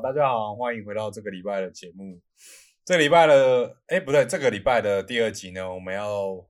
[0.00, 2.18] 大家好，欢迎回到这个礼拜的节目。
[2.86, 6.48] 这礼拜的，哎，不对，这个礼拜的第二集呢，我们要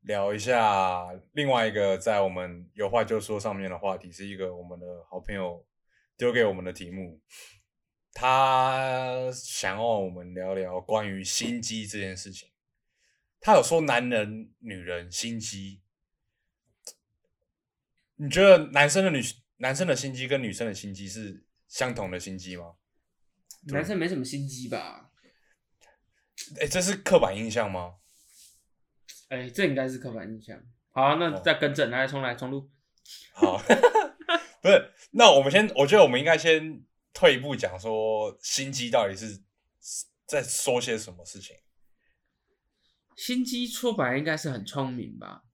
[0.00, 5.64] 聊一下另外一个在我们有话就说上面的话题，是一个我们的好朋友
[6.16, 7.20] 丢给我们的题目。
[8.12, 12.48] 他想要我们聊聊关于心机这件事情。
[13.40, 15.80] 他有说男人、女人心机，
[18.16, 19.20] 你觉得男生的女
[19.58, 21.44] 男生的心机跟女生的心机是？
[21.70, 22.74] 相同的心机吗？
[23.66, 25.10] 男生没什么心机吧？
[26.58, 27.96] 哎，这是刻板印象吗？
[29.28, 30.58] 哎，这应该是刻板印象。
[30.90, 32.70] 好，那再更正，来重来重录。
[33.34, 33.58] 好，
[34.62, 39.42] 不是，那我们先，我觉得我们应该先退一步讲，说心机到底是
[40.26, 41.56] 在说些什么事情？
[43.14, 45.44] 心机出版应该是很聪明吧？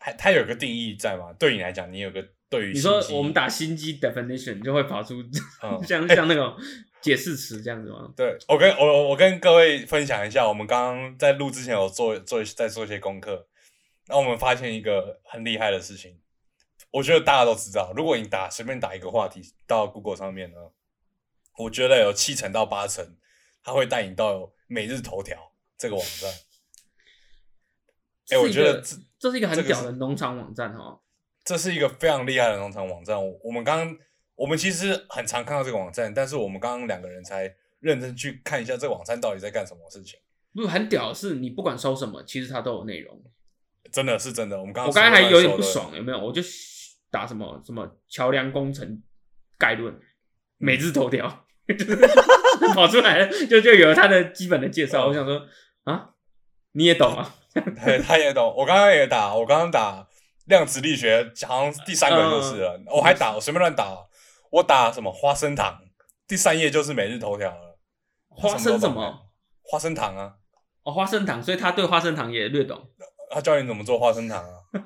[0.00, 1.32] 还，它有个定义在吗？
[1.32, 2.34] 对你来讲，你有个。
[2.60, 5.22] 你说我们打心机 definition 就会跑出
[5.86, 6.56] 像像那种
[7.00, 8.12] 解释词这样子吗？
[8.16, 13.46] 对我跟我我跟各位分享一下，我们刚刚在录之前有做做在做一些功课，
[14.08, 16.18] 那我们发现一个很厉害的事情，
[16.90, 20.58] 我觉得大家都知道，如果你打随便打一个话题到 Google 上面呢，
[21.58, 23.16] 我觉得有七成到八成，
[23.62, 26.30] 它会带你到每日头条这个网站。
[28.30, 30.98] 哎，我觉得这这是一个很屌的农场网站哈。
[31.44, 33.16] 这是一个非常厉害的农场网站。
[33.42, 33.98] 我们刚刚，
[34.34, 40.18] 我们其实很常看到这个网站，但是我们刚刚两个人才认真去看一下这个网站到底在干什么事情。
[40.54, 43.22] 不是很屌的是，你不管搜什么，其实它都有内容。
[43.92, 44.58] 真的是真的。
[44.58, 46.18] 我们刚我刚才还有点不爽，有没有？
[46.18, 46.40] 我就
[47.10, 49.02] 打什么什么桥梁工程
[49.58, 49.94] 概论，
[50.56, 51.44] 每日头条
[52.74, 55.08] 跑出来了，就就有了它的基本的介绍。
[55.08, 55.46] 我想说
[55.84, 56.10] 啊，
[56.72, 57.36] 你也懂啊？
[57.54, 58.52] 对，他也懂。
[58.56, 60.08] 我刚刚也打，我刚刚打。
[60.44, 64.06] 量子力学好像第三个就是了，我还打我随便乱打，
[64.50, 65.82] 我打什么花生糖，
[66.26, 67.78] 第三页就是每日头条了。
[68.28, 69.30] 花生什么？
[69.62, 70.36] 花生糖啊！
[70.82, 72.90] 哦，花生糖，所以他对花生糖也略懂。
[73.30, 74.60] 他教你怎么做花生糖啊？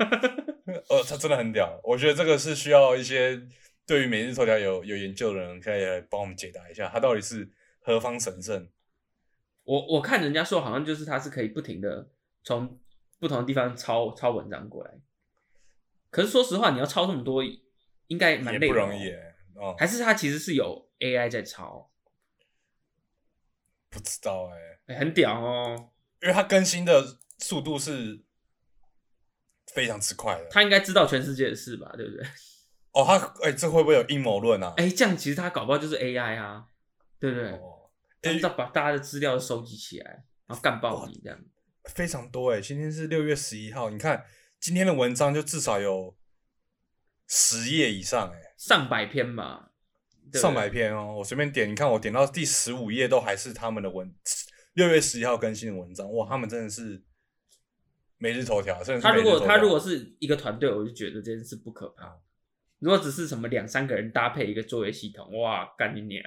[0.89, 1.81] 呃，他真的很屌。
[1.83, 3.41] 我觉得这个是需要一些
[3.87, 8.69] 对于每日头条有有研究的人可以来帮我们解答一下，他到底是何方神圣？
[9.65, 12.09] 我我看人家说好像就是他是可以不停的
[12.45, 12.79] 从
[13.19, 14.93] 不同的地方抄抄文章过来。
[16.11, 17.43] 可是说实话，你要抄这么多，
[18.07, 19.11] 应该蛮累的，不容易
[19.55, 19.75] 哦。
[19.79, 21.91] 还是他其实是有 AI 在抄？
[23.91, 24.51] 不知道
[24.87, 25.91] 哎，很屌哦，
[26.23, 28.23] 因为它更新的速度是
[29.73, 30.47] 非常之快的。
[30.51, 31.93] 他应该知道全世界的事吧？
[31.97, 32.27] 对不对？
[32.93, 34.75] 哦，他哎，这会不会有阴谋论啊？
[34.77, 36.67] 哎，这样其实他搞不好就是 AI 啊，
[37.19, 37.51] 对不对？
[37.53, 37.91] 哦，
[38.43, 41.39] 要把大家的资料收集起来，然后干爆你这样。
[41.85, 44.25] 非常多哎，今天是六月十一号，你看。
[44.61, 46.17] 今天的文章就至少有
[47.27, 49.71] 十页以上，哎，上百篇吧，
[50.33, 51.17] 上百篇哦。
[51.19, 54.13] 我随便点，你看我点到第十五页都还是他们的文，
[54.75, 56.13] 六月十一号更新的文章。
[56.13, 57.03] 哇，他们真的是
[58.17, 58.83] 每日头条。
[59.01, 62.21] 他如果他如果是一个团队，我就觉得这件事不可怕。
[62.81, 66.23] 如果只是什么两三个人搭配一个作业系统，哇，干你娘，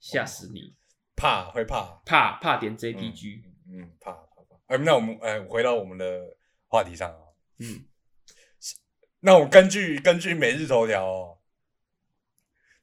[0.00, 0.74] 吓死你！
[1.14, 4.56] 怕会怕怕怕点 JPG，嗯，怕怕怕。
[4.66, 6.36] 哎，那我们哎回到我们的
[6.66, 7.21] 话题上啊。
[7.62, 7.86] 嗯，
[9.20, 11.38] 那我根据根据每日头条哦，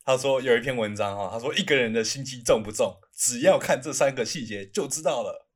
[0.05, 5.49] 他说有一篇文章哈，他说一个人的心机重不重，只要看这三个细节就知道了。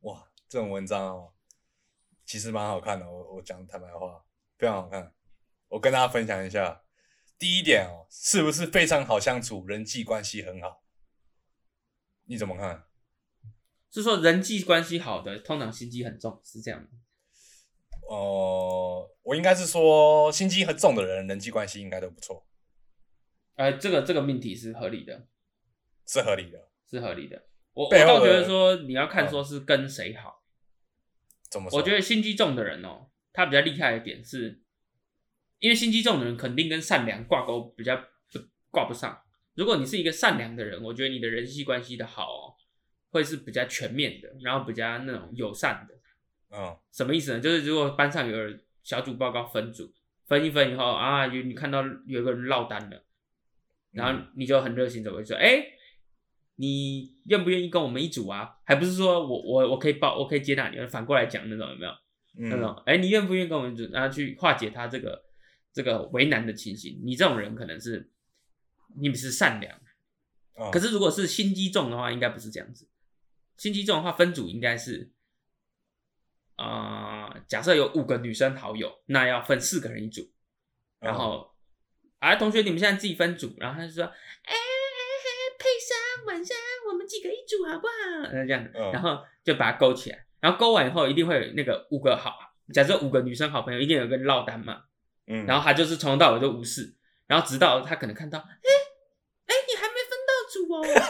[0.00, 1.34] 哇，这种文章哦，
[2.24, 3.10] 其实蛮好看的。
[3.10, 4.24] 我我讲坦白话，
[4.56, 5.14] 非常好看。
[5.68, 6.82] 我跟大家分享一下，
[7.38, 10.82] 第一点哦，是不是非常好相处，人际关系很好？
[12.24, 12.86] 你怎么看？
[13.90, 16.88] 是说人际关系好的，通常心机很重，是这样
[18.08, 22.46] 哦，我应该是说心机很重的人，人际关系应该都不错。
[23.54, 25.26] 呃，这个这个命题是合理的，
[26.06, 27.46] 是合理的，是合理的。
[27.74, 30.42] 我我倒觉得说你要看说是跟谁好。
[31.50, 31.68] 怎么？
[31.72, 34.62] 我觉得心机重的人哦，他比较厉害的点是，
[35.58, 38.38] 因为心机重的人肯定跟善良挂钩比较不
[38.70, 39.22] 挂不上。
[39.54, 42.54] 如果你是一个善良的人，我觉得你的人际关系的好哦，
[43.10, 45.94] 会是比较全面的，然后比较那种友善的。
[46.54, 47.40] 嗯，什么意思呢？
[47.40, 49.90] 就是如果班上有人小组报告分组，
[50.26, 53.02] 分一分以后啊，有你看到有个人落单了，
[53.90, 55.64] 然后你就很热心走过去说：“哎，
[56.56, 61.92] 你愿不愿意跟我们一组啊？”还不是说我我我可以报，我可以接纳你，反过来讲那种有没有？
[62.50, 65.24] 那种哎，你愿不愿意跟我们一组，然后去化解他这个
[65.72, 67.00] 这个为难的情形？
[67.02, 68.10] 你这种人可能是
[69.00, 69.74] 你们是善良，
[70.70, 72.86] 可是如果是心机重的话，应该不是这样子。
[73.56, 75.10] 心机重的话，分组应该是。
[76.56, 80.22] 啊，假设有五个女生好友，那要分四个人一组，
[81.00, 81.54] 然后
[82.18, 84.58] 啊，同学你们现在自己分组，然后他就说，哎、欸，
[85.58, 86.56] 佩珊晚上
[86.88, 87.92] 我们几个一组好不好？
[88.30, 88.92] 呃这样，嗯。
[88.92, 92.38] 然后就把它勾起来，然后勾完以后一定会有那个五个好，
[92.72, 94.84] 假设五个女生好朋友，一定有个落单嘛，
[95.26, 96.94] 嗯，然后他就是从头到尾都无视，
[97.26, 98.70] 然后直到他可能看到，哎、
[99.46, 101.00] 哎、你还没分到组哦， 啊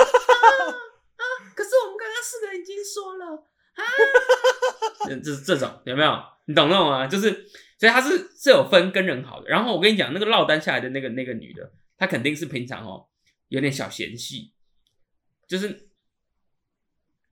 [1.17, 1.25] 啊！
[1.55, 3.39] 可是我们刚刚四个人已经说了啊，
[5.07, 6.23] 这这这种有没有？
[6.47, 7.07] 你懂那种吗？
[7.07, 7.31] 就是
[7.79, 9.49] 所以他是是有分跟人好的。
[9.49, 13.07] 然后我跟你讲，那个落单下来的那个那个女的，她肯定是平常哦
[13.49, 14.53] 有点小嫌隙，
[15.47, 15.89] 就是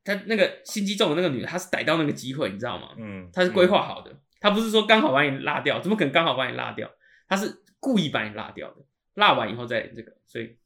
[0.04, 2.94] 她那个心机重的那个女的，她是逮到那个机会，你知道吗？
[2.98, 6.90] 嗯，她是规划好的，她不是说刚好把你拉掉，怎么可能刚好把你拉掉？
[7.28, 8.76] 她是故意把你拉掉的，
[9.14, 10.56] 拉完以后再这个，所以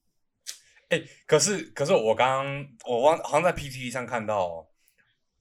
[0.90, 4.66] 哎、可是可是我刚刚我忘好像在 PPT 上看到、哦，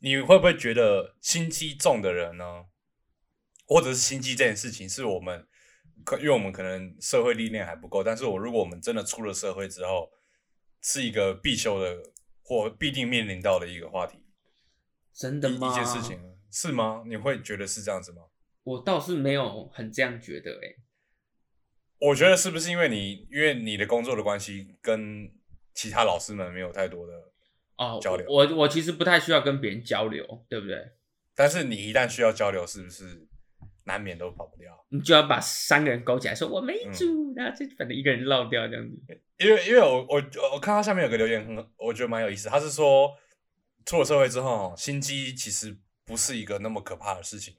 [0.04, 2.66] 你会不会觉得心机重的人呢，
[3.66, 5.48] 或者是心机这件事情，是我们
[6.04, 10.12] 可因为我们可能社会历练还不够，但是我如果我们真的出了社会之后，
[10.82, 12.04] 是一个必修的
[12.42, 14.20] 或必定面临到的一个话题，
[15.14, 15.72] 真的吗？
[15.72, 16.20] 一件事情
[16.52, 17.06] 是吗？
[17.08, 18.24] 你会觉得是这样子吗？
[18.64, 20.76] 我倒是没有很这样觉得、欸，
[22.00, 25.34] 我觉得是不是因为你因为你的工作的关系，跟
[25.74, 27.14] 其他老师们没有太多的，
[27.78, 30.78] 哦，交流我我其实不太需要跟别人交流，对不对？
[31.36, 33.28] 但是你一旦需要交流，是不是
[33.86, 34.86] 难免都跑不掉？
[34.90, 39.22] 你就要把三个人勾起来，说我没嗯组，然后就反正一个人落掉这样子。
[39.40, 40.24] 因为因为我我
[40.54, 42.48] 我看到下面有个留言很，我觉得蛮有意思。
[42.48, 43.18] 他是说，
[43.86, 47.56] 出了社会之后，心机其实不是一个那么可怕的事情。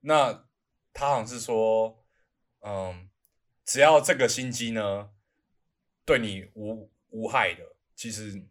[0.00, 0.46] 那
[0.94, 2.02] 他好像是说，
[2.60, 3.08] 嗯，
[3.64, 5.10] 只要这个心机呢，
[6.06, 7.62] 对你无无害的，
[7.94, 8.42] 其实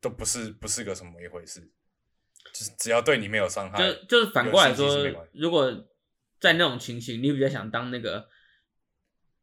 [0.00, 1.70] 都不是不是个什么一回事。
[2.52, 5.70] 就是只要对你没有伤害，就就是反过来说如果
[6.40, 8.28] 在那种情形，你比较想当那个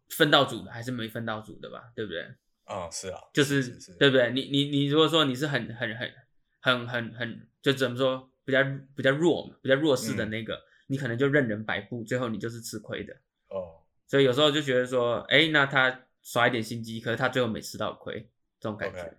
[0.09, 1.91] 分到组的，还是没分到组的吧？
[1.95, 2.23] 对不对？
[2.65, 3.63] 嗯，是啊，就是
[3.97, 4.31] 对不对？
[4.31, 6.11] 你你你如果说你是很很很
[6.59, 8.61] 很很很，就怎么说比较
[8.95, 13.13] 比较弱嘛，比较弱势的嗯那个，你可能就任人摆布，最后你就是吃亏的。
[13.49, 18.99] 哦，所以有时候就觉得说，哎，那他耍一点心机，可是他最后没吃到亏，这种感觉。
[18.99, 19.17] OK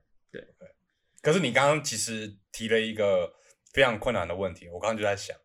[1.29, 3.35] 可是你刚刚其实提了一个
[3.75, 5.37] 非常困难的问题，我刚刚就在想，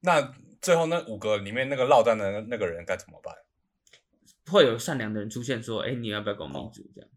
[0.00, 3.34] 那最后那五个里面那个落单的那个人该怎么办？
[4.46, 6.90] 会有善良的人出现说，哎，你要不要跟我们一组？
[6.94, 7.10] 这样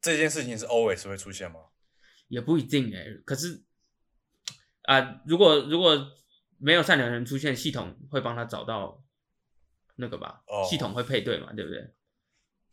[0.00, 1.60] 这件事情是 always 会出现吗？
[2.26, 3.06] 也不一定哎。
[3.24, 3.62] 可是
[4.82, 6.10] 啊、如果如果
[6.58, 9.00] 没有善良的人出现，系统会帮他找到
[9.94, 10.42] 那个吧？
[10.48, 11.94] 哦系统会配对嘛，对不对？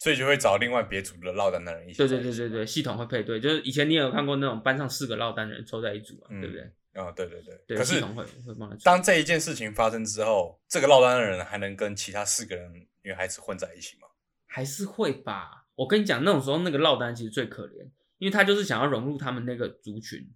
[0.02, 2.00] 所以就会找另外别组的落单的人一起。
[2.00, 2.66] 对对对对对，。
[2.66, 6.64] 系统会配对，就是以前你也有看过那种班上四个落单的人凑在一组嘛，嗯对不对？
[7.00, 7.56] 啊、对对对。
[7.68, 8.76] 对，可是系统会会帮他。
[8.84, 14.08] 当这一件事情发生之后，这个落单的人还能跟其他四个人女孩子混在一起吗？
[14.48, 15.68] 还是会吧。
[15.76, 17.88] 我跟你讲，那种时候那个落单其实最可怜，
[18.18, 20.28] 因为他就是想要融入他们那个族群，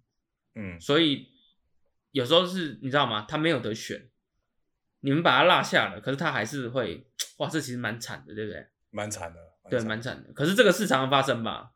[0.54, 1.26] 嗯，所以
[2.12, 3.26] 有时候是你知道吗？
[3.28, 4.08] 他没有得选，
[5.00, 7.04] 你们把他落下了，可是他还是会，
[7.38, 8.64] 哇，这其实蛮惨的，对不对？
[8.90, 9.55] 蛮惨的。
[9.70, 10.32] 对，惨蛮惨的。
[10.32, 11.72] 可是这个事常常发生吧？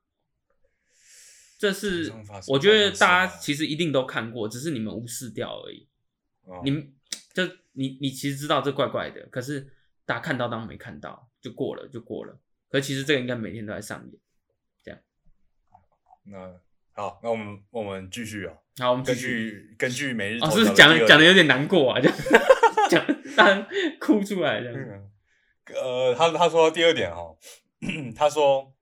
[1.59, 2.11] 这是
[2.49, 5.87] 我觉得大家哦其实一定都看过，只是你们无视掉而已。
[6.45, 6.93] 哦你们
[7.35, 9.71] 就你你其实知道这怪怪的，可是
[10.07, 12.41] 大家看到当没看到，就过了就过了。
[12.71, 14.21] 可是其实这个应该每天都在上演。
[14.83, 14.99] 这样
[16.25, 16.61] 那
[16.93, 18.57] 好，那我们我们继续哦。
[18.79, 19.29] 好，我们继根续。
[19.29, 22.01] 据根据每日哦，是不是讲讲的有点难过啊？
[22.01, 22.17] 这 样
[22.89, 23.07] 讲，
[23.37, 23.67] 当然
[23.99, 24.75] 哭出来这样。
[24.75, 25.11] 嗯，
[25.75, 27.37] 呃，他他说第二点哦，
[28.15, 28.75] 他说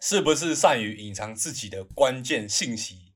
[0.00, 3.14] 是不是善于隐藏自己的关键信息？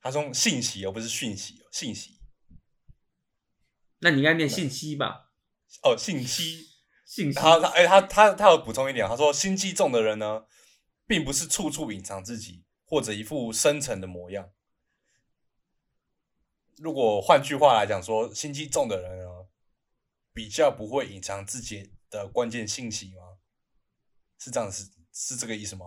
[0.00, 2.20] 他说信息而不是讯息哦，信息
[4.00, 5.30] 那你应该念信息吧？
[5.82, 6.68] 哦，信息。
[7.06, 7.38] 信息。
[7.38, 10.44] 他他哎、他他他有补充一点，他说心机重的人呢，
[11.06, 14.50] 并不是处处隐藏自己，或者一副深沉的模样。
[16.76, 19.48] 如果换句话来讲说，心机重的人呢，
[20.32, 23.33] 比较不会隐藏自己的关键信息吗？
[24.38, 25.86] 是这样是是这个意思吗？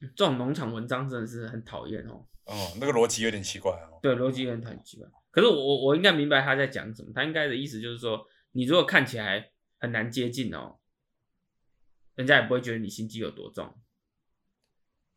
[0.00, 2.26] 这种农场文章真的是很讨厌哦。
[2.44, 3.98] 嗯，那个逻辑有点奇怪哦。
[4.02, 5.08] 对，逻辑有点很奇怪。
[5.30, 7.10] 可是我我我应该明白他在讲什么。
[7.14, 10.78] 他应该的意思就是说，你如果看起来很难接近哦，
[12.16, 13.74] 人家也不会觉得你心机有多重。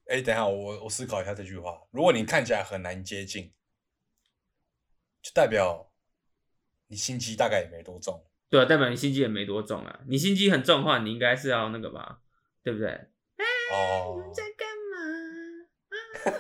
[0.06, 1.86] 哎，等一下，我我思考一下这句话。
[1.92, 3.54] 如果你看起来很难接近，
[5.22, 5.92] 就代表
[6.88, 8.26] 你心机大概也没多重。
[8.50, 10.00] 对啊，代表你心机也没多重啊。
[10.08, 12.20] 你心机很重的话，你应该是要那个吧，
[12.64, 12.88] 对不对？
[13.72, 14.24] 哦，
[14.58, 14.98] 干嘛？
[16.24, 16.34] 啊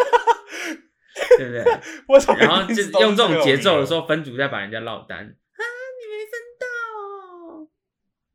[1.37, 1.63] 对不对？
[2.07, 6.65] 为什么然后就用这种节奏的时候，分组再把人家落单啊，你没分到
[6.97, 7.67] 哦，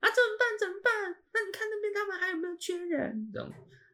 [0.00, 0.58] 啊，怎么办？
[0.58, 1.16] 怎么办？
[1.32, 3.50] 那你看那边他们还有没有缺人，这种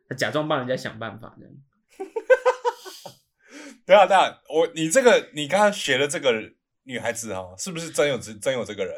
[0.09, 1.55] 他假装帮人家想办法这样。
[3.87, 6.33] 对啊，对啊，我你这个你刚刚学的这个
[6.85, 8.95] 女孩子哈，是不是真有真真有这个人？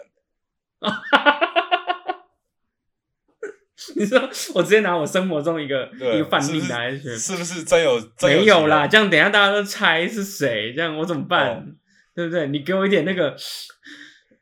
[3.96, 4.20] 你说
[4.54, 8.00] 我直接拿我生活中一个一个范例来学，是不是真有？
[8.16, 11.56] 真没有啦，这样等一下大家都猜是谁，这样我怎么办？
[11.56, 11.64] 哦
[12.12, 12.48] 对不对？
[12.48, 13.36] 你给我一点那个，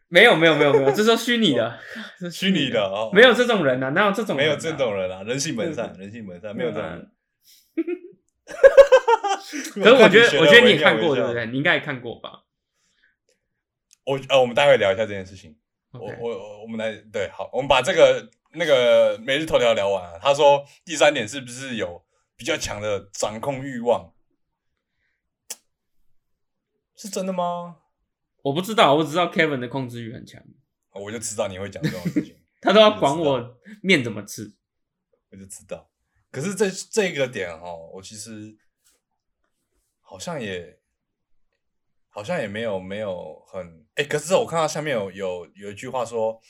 [0.09, 1.79] 没有没有没有没有，这是虚拟的，
[2.33, 7.11] 虚拟的 哦，没有这种人啊，哪有这种人啊、没有这种人啊，人性本善，人性本善，没有这种人。
[9.75, 11.33] 可是我觉得，我觉得你也看过，对不？
[11.35, 11.45] 对？
[11.47, 12.45] 你应该也看过吧
[14.07, 15.58] 我呃，我们待会聊一下这件事情。
[15.93, 20.19] 我我我我们来对，好，我们把这个那个每日头条聊完了。
[20.19, 22.05] 他说第三点是不是有
[22.37, 24.13] 比较强的掌控欲望？
[26.95, 27.79] 是真的吗？
[28.43, 30.43] 我不知道，我只知道 Kevin 的控制欲很强，
[30.93, 34.55] 我就知道你会讲这种事情， 他都要管我面怎么吃。
[35.31, 35.91] 我就知道。
[36.31, 38.57] 可是这这个点哦，我其实
[40.01, 40.78] 好像也
[42.19, 46.41] 好像也没有没有很哎、可是我看到下面有有有一句话说，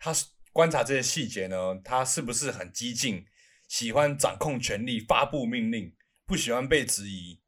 [0.00, 0.12] 他
[0.52, 3.24] 观察这些细节呢，他是不是很激进，
[3.68, 5.94] 喜欢掌控权力，发布命令，
[6.26, 7.40] 不喜欢被质疑。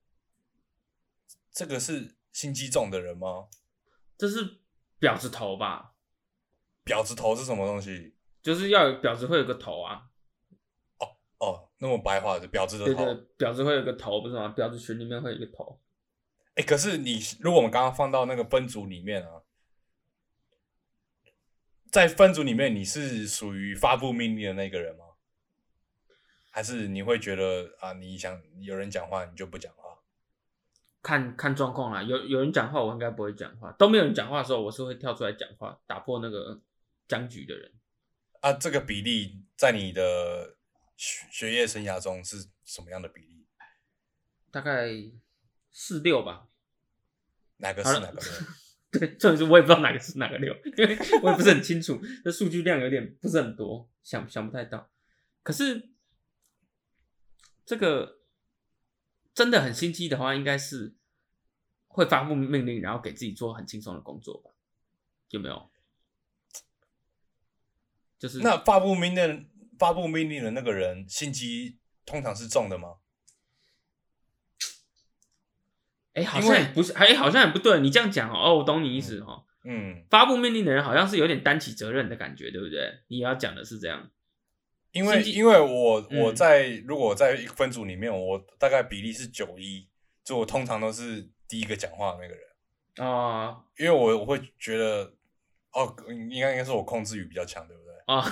[1.50, 3.48] 这个是心机重的人吗？
[4.16, 4.60] 这是
[5.00, 5.94] 婊子头吧？
[6.84, 8.14] 婊子头是什么东西？
[8.40, 10.02] 就是要有婊子会有个头啊，
[11.40, 13.04] 哦，那么白话的婊子的头。
[13.04, 14.54] 对对，婊子会有个头，不是吗？
[14.56, 15.80] 婊子群里面会有一个头。
[16.58, 19.42] 哎、可是你如果我们刚刚放到那个分组里面啊，
[21.88, 25.04] 在分组里面，你是属于发布命令的那个人吗？
[26.50, 30.00] 还是你会觉得啊，你想有人讲话你就不讲话？
[31.00, 36.60] 看看状况啦，有有人讲话，我应该不会讲话；都没有人讲话的时候，我是会跳出来讲话，打破那个
[37.06, 37.72] 僵局的人。
[38.40, 40.56] 啊，这个比例在你的
[40.96, 43.46] 学学业生涯中是什么样的比例？
[44.50, 44.88] 大概
[45.70, 46.47] 四六吧。
[47.58, 48.20] 哪个是哪个？
[48.90, 54.90] 对，重点是我也不知道哪个是哪个六，因为我也不是很清楚，这数据量有点不是很多，想想不太到。
[55.42, 55.90] 可是
[57.66, 58.20] 这个
[59.34, 60.94] 真的很心机的话，应该是
[61.86, 64.50] 会发布命令，然后给自己做很轻松的工作吧？
[65.28, 65.70] 有没有？
[68.18, 69.48] 就是那发布命令
[69.78, 72.96] 发布命令的那个人心机通常是重的吗？
[76.14, 77.80] 哎、好像也不是，哎、好像也不对。
[77.80, 79.44] 你这样讲哦，哦，我懂你意思哦。
[79.64, 83.00] 嗯，发布命令的人好像是有点担起责任的感觉，对不对？
[83.08, 84.10] 你要讲的是这样。
[84.92, 89.86] 因为因为我嗯我在、如果我在一个分组里面，我大概比例是九一，
[90.24, 95.12] 就我通常都是第一个讲话的那个人，哦因为我我会觉得，
[95.72, 97.92] 哦，应该应该是我控制欲比较强，对不对？
[98.06, 98.24] 哦，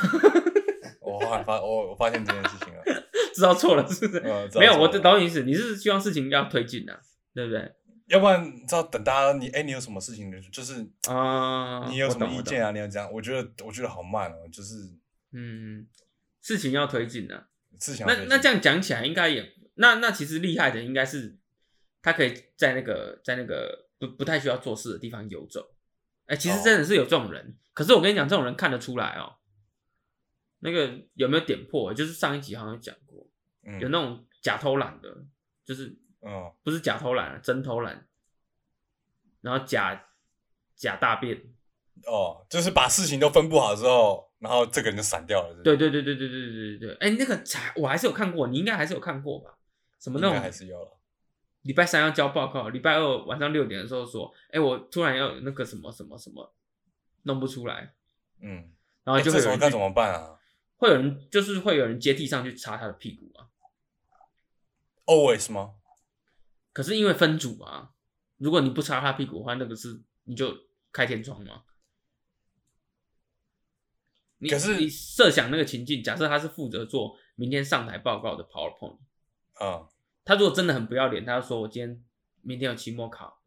[1.02, 2.83] 我发我我发现这件事情了，
[3.35, 4.21] 知道错了是不是？
[4.59, 6.99] 没有，我错了懂你意思，你是希望事情要推进的、
[7.37, 7.71] 对不对？
[8.07, 12.64] 要不然你知道等大家你哎、你有什么事情就是啊、你有什么意见？
[12.64, 12.71] 啊？
[12.71, 14.75] 你要这样，我觉得我觉得好慢哦，就是
[15.33, 15.87] 嗯，
[16.40, 21.37] 事情要推进的、事情要推那那这样讲起来，应该也那那其实厉害的应该是
[22.00, 25.75] 他可以在那个在那个不不太需要做事的地方游走。
[26.26, 29.35] 哎、其实哦真的是有这种人，可是我跟你讲，这种人看得出来哦。
[30.61, 31.93] 那个有没有点破？
[31.93, 33.28] 就是上一集好像有讲过，
[33.64, 35.25] 嗯有那种假偷懒的，
[35.64, 38.06] 就是嗯不是假偷懒啊，真偷懒，
[39.40, 40.09] 然后假
[40.75, 41.40] 假大便。
[42.04, 49.56] 哦，就是把事情都分布好之后，然后这个人就散掉了，是不是对对对对对对对对对，哎、那个才我还是有看过，你应该还是有看过吧？
[49.99, 50.99] 什么那应该种还是有了。
[51.62, 56.54] 礼拜三要交报告，礼拜二晚上六点的时候说，哎、我突然要那个什么什么什么
[57.23, 57.95] 弄不出来，
[58.40, 58.71] 嗯，
[59.04, 60.38] 然后哎就会有人去这时候该怎么办啊
[60.76, 63.49] 会有人就是会有人接替上去擦他的屁股啊。
[65.06, 65.75] ？Always 吗？
[66.76, 67.95] 可是因为分组啊，
[68.37, 70.54] 如果你不擦他屁股的话，那个是你就
[70.92, 71.64] 开天窗嘛。
[74.37, 78.99] 你可是你设想那个情境，假设他是负责做明天上台报告的 PowerPoint，
[79.59, 79.88] 嗯，
[80.23, 82.04] 他如果真的很不要脸，他就说我今天
[82.42, 83.40] 明天有期末考，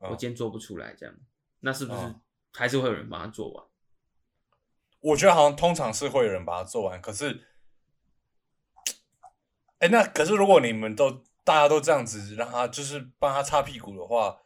[0.00, 1.14] 嗯我今天做不出来，这样，
[1.60, 2.20] 那是不是嗯
[2.52, 3.64] 还是会有人帮他做完？
[4.98, 7.46] 我觉得好像通常是会有人把它做完，可是，
[9.78, 14.36] 哎，那可是如果你们都大家都这样子让他就是帮他擦屁股的话，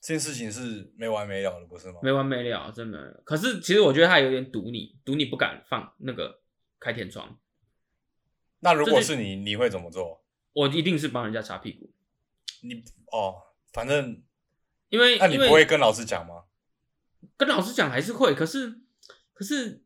[0.00, 2.00] 这件事情是没完没了的，不是吗？
[2.02, 3.22] 没完没了，真的。
[3.24, 6.40] 可是其实我觉得他有点赌你，赌你不敢放那个
[6.78, 7.38] 开天窗，
[8.60, 10.24] 那如果是你，你会怎么做？
[10.52, 11.92] 我一定是帮人家擦屁股，
[12.62, 12.82] 你
[13.12, 13.36] 哦，
[13.72, 14.22] 反正
[14.88, 16.44] 因为那你不会跟老师讲吗？
[17.36, 18.80] 跟老师讲还是会，可是
[19.34, 19.84] 可是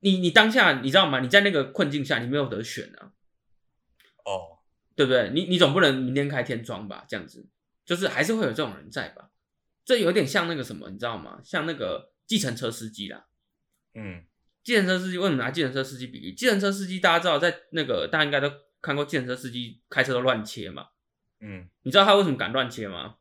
[0.00, 1.20] 你你当下你知道吗？
[1.20, 3.12] 你在那个困境下，你没有得选啊，
[4.24, 4.57] 哦，
[4.98, 5.30] 对不对？
[5.32, 7.04] 你你总不能明天开天窗吧？
[7.08, 7.46] 这样子，
[7.84, 9.30] 就是还是会有这种人在吧？
[9.84, 11.40] 这有点像那个什么，你知道吗？
[11.44, 13.28] 像那个计程车司机啦。
[13.94, 14.24] 嗯，
[14.64, 16.32] 计程车司机为什么拿计程车司机比喻？
[16.32, 18.50] 计程车司机大家知道，在那个大家应该都
[18.82, 20.88] 看过，计程车司机开车都乱切嘛。
[21.38, 23.18] 嗯，你知道他为什么敢乱切吗？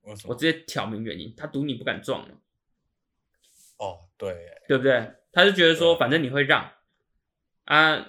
[0.00, 0.34] 为什么？
[0.34, 2.34] 我直接挑明原因，他赌你不敢撞嘛，
[3.76, 5.14] 哦，对耶，对不对？
[5.30, 6.72] 他就觉得说，反正你会让
[7.66, 8.04] 啊，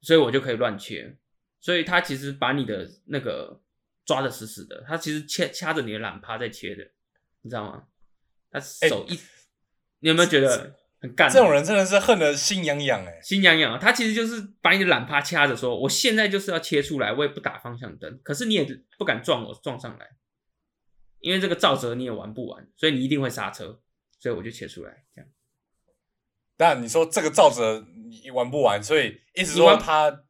[0.00, 1.18] 所以我就可以乱切。
[1.60, 3.60] 所以他其实把你的那个
[4.04, 6.82] 抓的死死的，他其实掐掐着你的懒趴在切的，
[7.42, 7.84] 你知道吗？
[8.50, 9.14] 他手一，
[10.00, 11.30] 你有没有觉得很干？
[11.30, 13.20] 这种人真的是恨得心痒痒哎。
[13.22, 18.66] 心痒痒，他其实就是把你的懒趴掐着，说我现在就是要切出来，我也不打方向灯，可是你也
[18.98, 20.08] 不敢撞我撞上来，
[21.20, 23.80] 因为这个照折你也玩不完，所以你一定会刹车，
[24.18, 25.30] 所以我就切出来，这样
[26.56, 27.86] 但你说这个照着
[28.22, 30.24] 你玩不完，所以意思你玩说他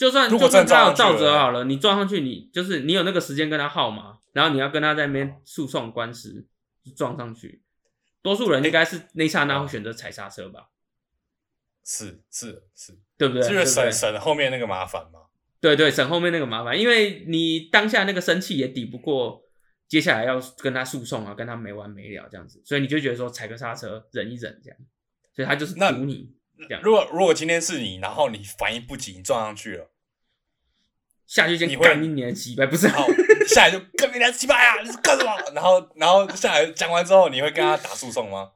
[0.00, 6.46] 就算就算他有照折好了，你撞上去，你就是你有那个时间跟他耗嘛，然后你要跟他在那边诉讼官司，
[6.96, 7.60] 撞上去，
[8.22, 10.68] 多数人应该是那刹那会选择踩刹车吧，
[11.84, 13.42] 是是是，对不对？
[13.42, 15.20] 就是省省后面那个麻烦嘛。
[15.60, 19.42] 对对，省后面那个麻烦，因为你当下那个生气也抵不过
[19.86, 24.78] 接下来要跟他诉讼啊，跟他没完没了这样子，所以你就觉得说踩个刹车忍一忍这样，
[25.36, 26.32] 所以他就是那堵你
[26.82, 29.89] 如果如果今天是你，然后你反应不及，你撞上去了，
[31.30, 33.06] 下去先你会干一年的鸡掰，不是好
[33.46, 35.30] 下来就干你来鸡巴呀，你是干什么？
[35.54, 38.50] 然后然后下来讲完之后，你会跟他打诉讼吗？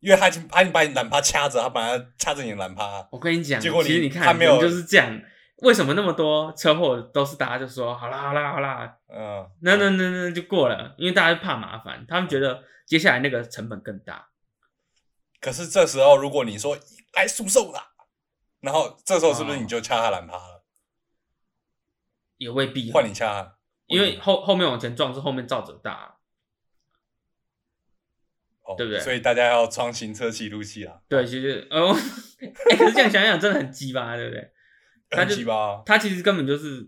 [0.00, 3.08] 因为他已经他已经把你懒趴掐着，他把他掐着你的懒趴。
[3.10, 5.18] 我跟你讲，结果你其实你看他没有就是这样，
[5.62, 14.26] 为什么那么多车祸都是大家就说好啦好啦好啦，嗯，那那那那就过了，因为大家怕麻烦，他们觉得接下来那个成本更大。
[15.40, 16.76] 可是这时候如果你说
[17.14, 17.92] 来诉讼啦，
[18.60, 20.53] 然后这时候是不是你就掐他懒趴了？
[22.44, 26.18] 也未必哦，换你掐他，因为后后面往前撞是后面照着大，
[28.62, 31.00] 哦对不对所以大家要装行车记录器啊。
[31.08, 31.92] 对，其实哦，
[32.70, 34.52] 哎、可是这样想想真的很鸡巴，对不对？
[35.10, 36.86] 他很就鸡巴他其实根本就是，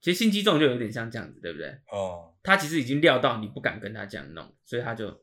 [0.00, 1.68] 其实心机重就有点像这样子，对不对？
[1.90, 5.22] 哦，他其实已经料到你不敢跟他这样弄，所以他就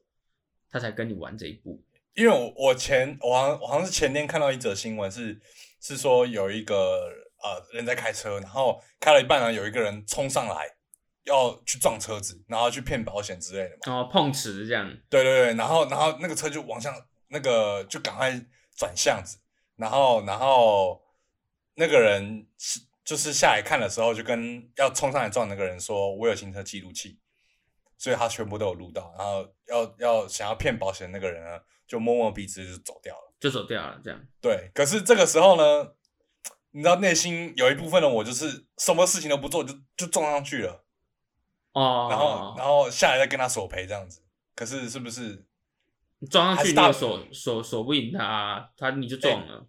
[0.69, 1.83] 他才跟你玩这一步。
[2.13, 5.41] 因为我我前我好像我好像是前天看到一则新闻是
[5.79, 7.09] 是说有一个
[7.43, 10.67] 呃人在开车，然后开了一半呢，有一个人冲上来
[11.25, 13.81] 要去撞车子，然后去骗保险之类的嘛。
[13.85, 16.93] 然后碰瓷这样，对对对，然后然后那个车就往向
[17.27, 18.31] 那个就赶快
[18.75, 19.37] 转巷子，
[19.75, 21.03] 然后然后
[21.75, 27.19] 那个人是就是下来看的时候，就跟要冲上来撞那个人说：“我有行车记录器。”
[27.95, 33.33] 所以他全部都有录到，然后要要想要骗保险的那个人呢，就摸摸鼻子就走掉了。
[33.39, 34.19] 就走掉了这样。
[34.41, 35.93] 对，可是这个时候呢，
[36.73, 40.83] 你知道内心有一部分的我就是什么事情都不做就就撞上去了，
[41.71, 44.21] 哦，然后然后下来再跟他索赔这样子。
[44.55, 45.45] 可是是不是？
[46.19, 49.67] 你撞上去，你又锁锁锁不赢他，他你就撞了。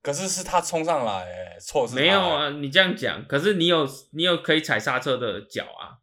[0.00, 5.98] 可是是他冲上来、欸，错是他没有，啊，你这样讲，可是你有你有可以踩刹车的脚啊。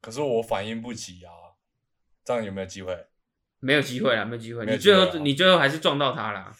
[0.00, 1.30] 可是我反应不及啊，
[2.24, 3.06] 这样有没有机会？
[3.60, 4.66] 没有机会啦，没有机会。
[4.66, 6.52] 你最后你最后还是撞到他啦。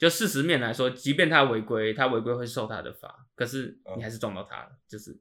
[0.00, 5.12] 哦，就事实面来说，即便他违规，他违规会受他的罚，可是嗯你还是撞到他了，就是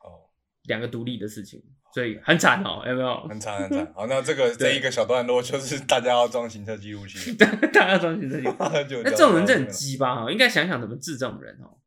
[0.00, 0.28] 哦，
[0.64, 1.62] 两个独立的事情，
[1.94, 3.26] 所以很惨哦，有没有？
[3.28, 3.92] 很惨很惨。
[3.94, 7.46] 好，那这个 这一个小段落就是大家要装行车记录器， 大
[7.86, 8.52] 家装行车记录
[8.88, 11.78] 就 那这种人真很鸡巴哦，应该想想怎么治这种人哦，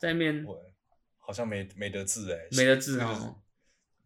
[0.00, 0.44] 在面
[1.18, 3.42] 好像没没得治哎、没得治哦。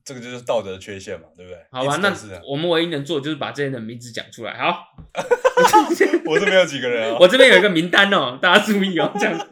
[0.05, 1.59] 这个就是道德缺陷嘛，对不对？
[1.71, 2.13] 好吧，那
[2.45, 4.57] 我们唯一能做的就是把这些人的名字讲出来。
[4.57, 4.95] 好，
[6.27, 7.19] 我这边有几个人啊？
[7.21, 9.49] 我这边有一个名单哦，大家注意哦，这样。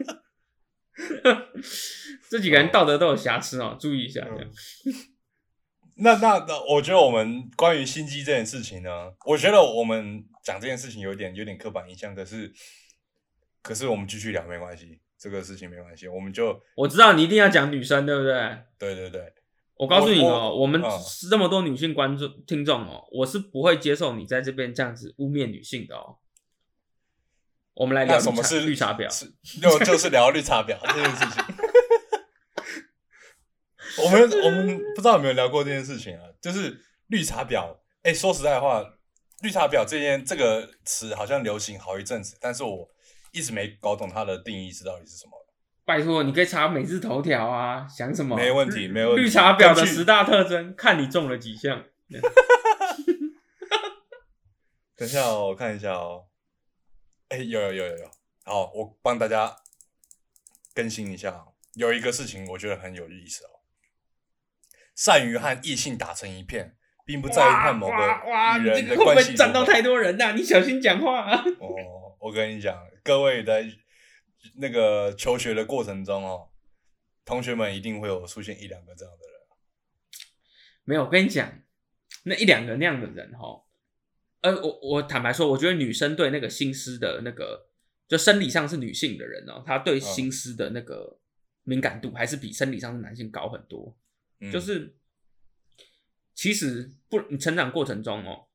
[2.29, 4.21] 这几个人道德都有瑕疵哦，注意一下。
[4.21, 4.51] 这样
[5.95, 8.89] 那那那，我觉得我们关于心机这件事情呢，
[9.25, 12.51] 我觉得我们讲这件事情有点有点刻板印象，可是
[13.61, 18.57] 可是我们继续聊没关系，这个事情没关系，我们就我知道你一定要讲女生，对不对？
[18.79, 19.33] 对对对，
[19.81, 20.89] 我告诉你我哦，我们嗯
[21.27, 26.19] 这么多女性观众听众哦，我是不会接受你在这边这样子污蔑女性的哦。
[27.73, 29.09] 我们来聊那什么是绿茶婊？
[29.11, 31.43] 是就就是聊绿茶婊 这件事情。
[34.03, 36.25] 我们我们不知道有没有聊过这件事情啊？
[36.39, 37.75] 就是绿茶婊。
[38.03, 38.85] 哎、说实在话，
[39.41, 42.87] 绿茶婊这件这个词好像流行好一阵子，但是我
[43.31, 45.40] 一直没搞懂它的定义是到底是什么。
[45.91, 48.37] 拜托，你可以查每日头条啊，想什么？
[48.37, 49.23] 没问题，没问题。
[49.23, 51.83] 绿茶婊的十大特征，看你中了几项。
[54.95, 56.27] 等一下哦，我看一下哦。
[57.27, 58.09] 哎，有有有有有，
[58.45, 59.53] 好，我帮大家
[60.73, 61.43] 更新一下。
[61.73, 63.59] 有一个事情我觉得很有意思哦，
[64.95, 67.95] 善于和异性打成一片，并不在于和某个
[68.59, 69.35] 女人的关系。
[69.35, 70.31] 会到太多人呐？
[70.33, 71.43] 你小心讲话啊。
[71.59, 73.65] 哦，我跟你讲，各位在
[74.55, 76.49] 那个求学的过程中哦，
[77.25, 79.41] 同学们一定会有出现一两个这样的人。
[80.83, 81.61] 没有，我跟你讲，
[82.23, 83.63] 那一两个那样的人哈。
[84.41, 87.69] 呃，我我坦白说，我觉得女生对那个心思的那个，
[88.07, 91.19] 就生理上是女性的人哦，她对心思的那个
[91.63, 93.95] 敏感度还是比生理上的男性高很多。
[94.51, 94.95] 就是
[96.33, 98.47] 其实不，你成长过程中哦，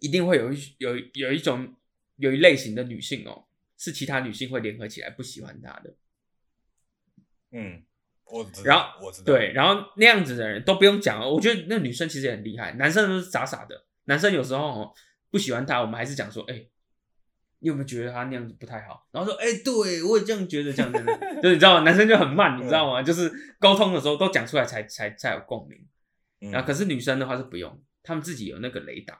[0.00, 1.76] 一定会有一有有一种
[2.16, 3.46] 有一类型的女性哦，
[3.82, 5.92] 是其他女性会联合起来不喜欢他的。
[7.50, 7.82] 嗯，
[8.26, 13.86] 我然后我知道对，然后那样子的人都不用讲了，我觉得那女生其实也很厉害，男生都是傻傻的。
[14.04, 14.94] 男生有时候
[15.30, 16.64] 不喜欢他，我们还是讲说，哎，
[17.58, 19.08] 你有没有觉得他那样子不太好？
[19.10, 20.98] 然后说，哎，对我也这样觉得，这样子，
[21.42, 21.80] 就是你知道吗？
[21.80, 23.02] 男生就很慢，你知道吗？
[23.02, 26.52] 就是沟通的时候都讲出来才才才有共鸣。
[26.52, 29.18] 啊，可是女生的话是不用，他们自己有那个雷达，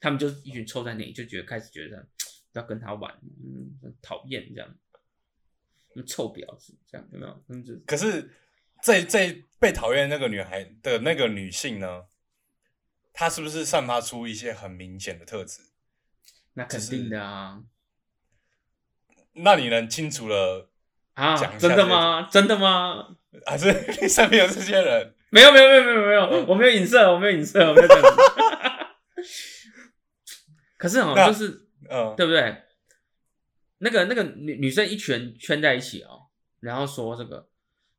[0.00, 2.08] 他们就一群凑在那里，就觉得开始觉得
[2.58, 4.68] 要跟他玩，嗯，讨厌这样，
[6.06, 7.44] 臭婊子这样有没有？
[7.48, 8.30] 嗯，可是
[8.82, 12.04] 这这被讨厌那个女孩的那个女性呢？
[13.12, 15.60] 她是不是散发出一些很明显的特质？
[16.54, 17.62] 那肯定的啊。
[19.32, 20.70] 那你能清楚了
[21.14, 21.36] 啊？
[21.58, 22.28] 真的吗？
[22.30, 23.16] 真的吗？
[23.44, 25.14] 还 是你身边有这些人？
[25.30, 27.88] 没有，没有，没有，没有，没有，我没有影射，我没有影射，我没有。
[30.78, 32.62] 可是哦，就是，嗯，对不对？
[33.78, 36.28] 那个那个女女生一群圈在一起哦，
[36.60, 37.48] 然后说这个，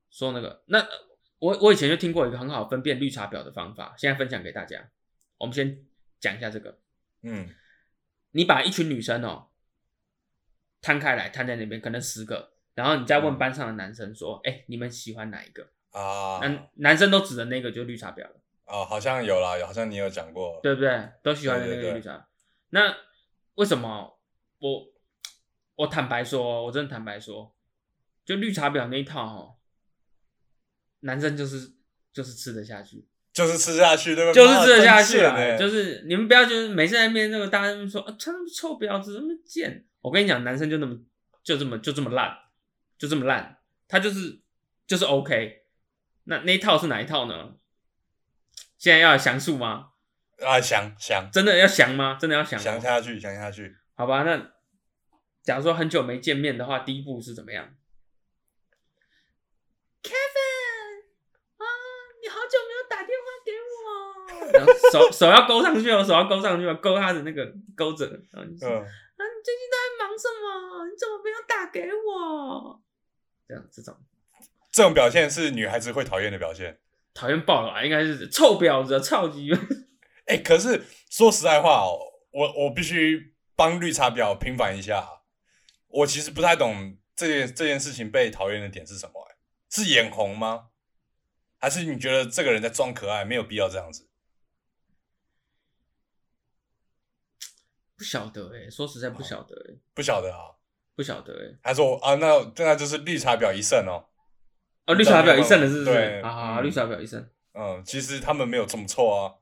[0.10, 0.80] 说那个，那
[1.40, 4.90] 我我以前就听过一个很好分辨绿茶婊的方法，现在分享给大家。
[5.38, 5.86] 我们先
[6.20, 6.80] 讲一下这个，
[7.22, 7.48] 嗯，
[8.32, 9.50] 你把一群女生哦
[10.82, 16.40] 摊开来，摊在那边，可能十个，然后你再问班上的男生说，哎，你们喜欢哪一个啊？
[16.40, 18.42] 男男生都指的那个就是绿茶婊了。
[18.66, 21.10] 哦，好像有啦，好像你有讲过，对不对？
[21.22, 22.28] 都喜欢的那个绿茶。
[22.72, 22.94] 那
[23.58, 24.20] 为什么
[24.58, 24.88] 我
[25.76, 27.56] 我坦白说，我真的坦白说，
[28.26, 29.56] 就绿茶婊那一套哦，
[31.02, 31.74] 男生就是
[32.12, 33.08] 就是吃得下去。
[33.34, 34.34] 就是吃下去，对吧？
[34.34, 35.56] 就是吃得下去啊！
[35.56, 39.86] 就是你们不要，就是每次在那边那个大家说啊，他们臭婊子，那么贱。
[40.02, 40.98] 我跟你讲，男生就那么
[41.44, 42.36] 就这么就这么烂，
[42.98, 43.60] 就这么烂。
[43.88, 44.40] 他就是
[44.88, 45.66] 就是 OK。
[46.24, 47.58] 那那一套是哪一套呢？
[48.80, 49.92] 现在要详述吗？
[50.46, 52.18] 啊，想想，真的要想吗？
[52.20, 53.76] 真的要想想下去，想下去。
[53.96, 54.52] 好吧，那
[55.44, 57.76] 假如说很久没见面的话，第一步是怎么样
[60.04, 61.02] ？Kevin，
[61.58, 61.66] 啊，
[62.22, 64.92] 你好久没有打电话给我？
[64.92, 68.06] 手 手要勾上去哦，手要勾上去哦，勾他的那个勾着。
[68.32, 70.86] 然后你说：“啊，你最近都在忙什么？
[70.86, 72.82] 你怎么没有打给我？”
[73.48, 73.98] 这样这种，
[74.72, 76.80] 这种表现是女孩子会讨厌的表现，
[77.14, 77.84] 讨厌爆了啊！
[77.84, 79.52] 应该是臭婊子，超级。
[80.28, 82.00] 哎，可是说实在话哦，
[82.32, 85.06] 我我必须帮绿茶婊平反一下。
[85.88, 89.14] 我其实不太懂这件这件事情被讨厌的点是什么？
[89.30, 89.36] 哎，
[89.70, 90.68] 是眼红吗？
[91.60, 94.08] 还是你觉得这个人在装可爱，没有必要这样子？
[97.96, 100.60] 不晓得哎，说实在不晓得哎，不晓得啊，
[100.96, 101.58] 不晓得哎。
[101.64, 104.10] 他说啊，那那就是绿茶婊一胜哦。
[104.86, 107.28] 哦，绿茶婊一胜的是对啊，绿茶婊一胜。
[107.54, 109.34] 嗯，其实他们没有这么错啊。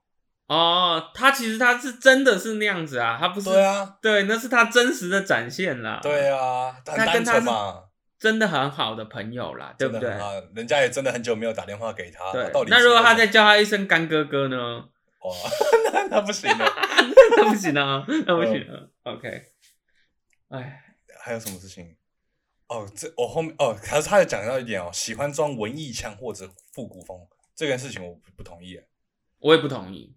[0.47, 5.99] 哦，他其实他是真的是那样子啊，他不是对啊，对，那是他真实的展现啦。
[6.03, 7.47] 对啊，他跟他是
[8.19, 10.09] 真的很好的朋友啦，对不对？
[10.55, 12.31] 人家也真的很久没有打电话给他。
[12.31, 14.57] 对，那如果他再叫他一声干哥哥呢？
[15.21, 15.33] 哇，
[15.91, 16.65] 那那不行了，
[17.37, 18.89] 那不行啊，那不行了。
[19.03, 19.43] OK，
[20.49, 20.83] 哎，
[21.19, 21.95] 还有什么事情？
[22.67, 27.19] 哦，这我后面哦，可是他也讲到一点哦，喜欢装文艺腔或者复古风
[27.55, 28.79] 这件事情，我不不同意。
[29.39, 30.14] 我也不同意。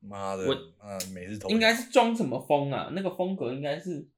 [0.00, 0.44] 妈的，
[0.82, 2.90] 嗯，每日头应该是装什么风啊？
[2.92, 4.08] 那个风格应该是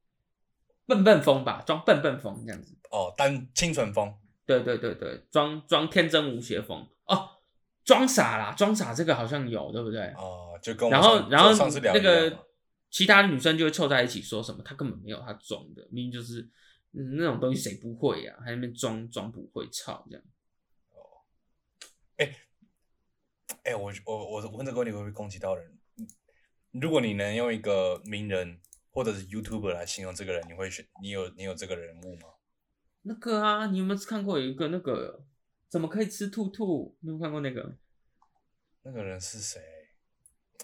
[0.86, 2.76] 笨笨风吧，装笨笨风这样子。
[2.90, 4.14] 哦，单清纯风。
[4.44, 6.86] 对对对对，装装天真无邪风。
[7.06, 7.28] 哦。
[7.84, 10.02] 装傻啦，装傻这个好像有，对不对？
[10.16, 11.50] 哦，就跟然后然后
[11.82, 12.46] 那个
[12.90, 16.48] 其他女生就会凑在一起说什么，她根本没有她装的，明明就是
[16.92, 18.34] 那种东西谁不会呀？
[18.44, 20.24] 还那边装装不会，操这样。
[20.92, 21.26] 哦，
[22.18, 22.32] 哎
[23.64, 25.78] 哎，我我我问这个问题会不会攻击到人？
[26.72, 28.60] 如果你能用一个名人
[28.90, 32.28] 或者是 YouTuber 来形容这个人，你会选你有你有这个人物吗？
[33.02, 35.24] 那个啊，你有没有看过有一个那个？
[35.68, 36.96] 怎么可以吃兔兔？
[37.00, 37.76] 你有看过那个？
[38.82, 39.60] 那个人是谁？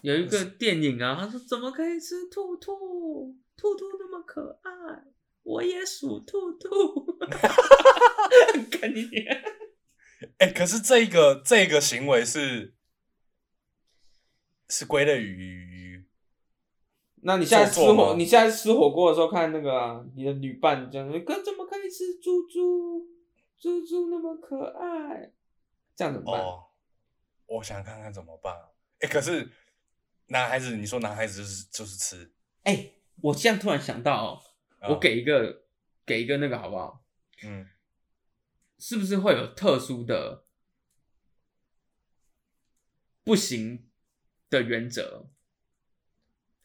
[0.01, 3.35] 有一个电影啊，他说怎么可以吃兔兔？
[3.57, 4.71] 兔兔那么可爱，
[5.43, 7.17] 我也属兔兔。
[8.71, 9.43] 看你脸。
[10.37, 12.75] 哎，可是这个这个行为是
[14.69, 16.05] 是归类于……
[17.21, 23.05] 那你现在吃火，你现在吃火锅的时候看那个你的女伴这样：“哥怎么可以吃猪猪？
[23.57, 25.33] 猪猪那么可爱，
[25.95, 26.41] 这样怎么办？”
[27.47, 28.55] 我想看看怎么办。
[28.99, 29.51] 哎，可是
[30.27, 32.31] 男孩子，你说男孩子就是就是吃。
[32.63, 34.41] 哎，我现在突然想到，
[34.87, 35.63] 我给一个
[36.05, 37.03] 给一个那个好不好？
[37.43, 37.67] 嗯。
[38.77, 40.45] 是不是会有特殊的
[43.25, 43.88] 不行
[44.49, 45.29] 的原则？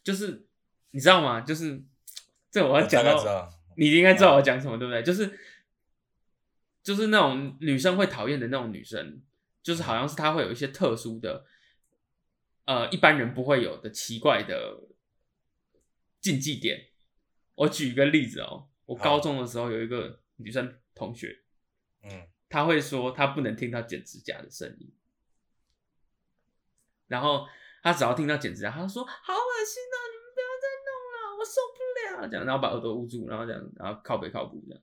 [0.03, 0.47] 就是
[0.91, 1.41] 你知道吗？
[1.41, 1.83] 就是
[2.51, 5.03] 这我要讲到，你应该知道我讲什么，对不对？
[5.03, 5.39] 就是
[6.83, 9.23] 就是那种女生会讨厌的那种女生，
[9.63, 11.47] 就是好像是她会有一些特殊的，
[12.67, 14.81] 呃，一般人不会有的奇怪的
[16.21, 16.91] 禁忌点。
[17.55, 21.43] 我举一个例子哦，我高中的时候有一个女生同学。
[22.03, 24.93] 嗯，她会说她不能听到剪指甲的声音，
[27.07, 27.47] 然后
[27.85, 29.97] 他只要听到剪指甲，他就说好恶心啊！
[30.11, 31.79] 你们不要再弄了，我受不
[32.17, 32.27] 了。
[32.27, 34.83] 这样，然后把耳朵捂住，然后这样，然后靠背靠步这样。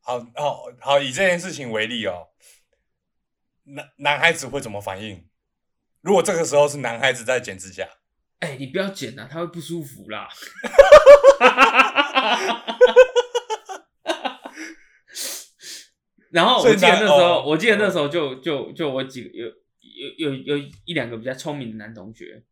[0.00, 2.28] 好好好，以这件事情为例哦，
[3.64, 5.28] 男男孩子会怎么反应？
[6.00, 7.86] 如果这个时候是男孩子在剪指甲，
[8.38, 10.30] 哎，你不要剪啊，他会不舒服啦。
[16.30, 19.46] 然后我记得那时候，我记得那时候就就就我几个有
[20.16, 22.42] 有有有一两个比较聪明的男同学，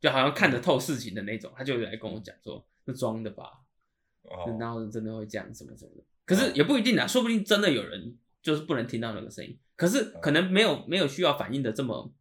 [0.00, 3.60] 就好像看得透事情的那种，他就来跟我讲说是装的吧，
[4.58, 6.04] 然后真的会这样什么什么的。
[6.24, 12.12] 可是也不一定啊，说不定真的有人就是不能听到那个声音，可是可能没有没有需要反应的这么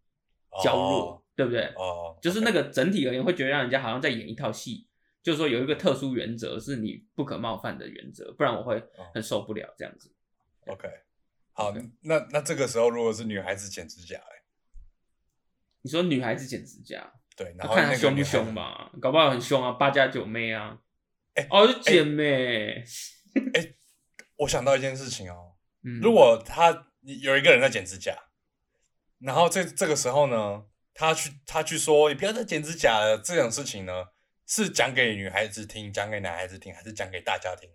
[0.63, 1.65] 娇弱，对不对？
[1.75, 4.87] 哦，就是那个整体而言会觉得让人家好像在演一套戏，
[5.21, 8.83] 就是说有一个特殊原则是你不可冒犯的原则，不然我会
[9.13, 10.11] 很受不了这样子。
[10.67, 10.87] OK。
[11.53, 14.36] 好，那那这个时候如果是女孩子剪指甲，哎，
[15.87, 18.91] 你说女孩子剪指甲，对，然后看她凶不凶嘛？
[18.99, 20.77] 搞不好很凶啊，八加九妹啊，
[21.35, 22.83] 哎，哦，是剪妹，
[23.53, 23.73] 哎，
[24.35, 25.55] 我想到一件事情哦，
[26.01, 28.13] 如果他有一个人在剪指甲，
[29.19, 33.93] 然后这这个时候呢，他去他去说你不要再剪指甲了，这种事情呢，
[34.45, 37.69] 是讲给女孩子听，讲给男孩子听，还是讲给大家听？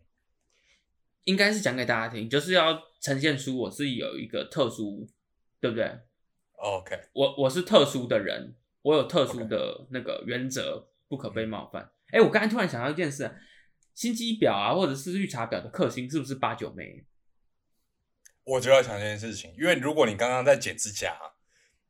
[1.25, 5.09] 应该是讲给大家听，就是要呈现出我自己有一个特殊，
[5.59, 5.99] 对不对
[6.63, 11.91] ？OK，我我是特殊的人，我有特殊的那个原则，不可被冒犯。
[12.13, 13.35] 哎，我刚才突然想到一件事，
[13.95, 17.05] 心机婊啊，或者是绿茶婊的克星是不是八九妹？
[18.45, 21.17] 我就要想这件事情，因为如果你刚刚在剪指甲，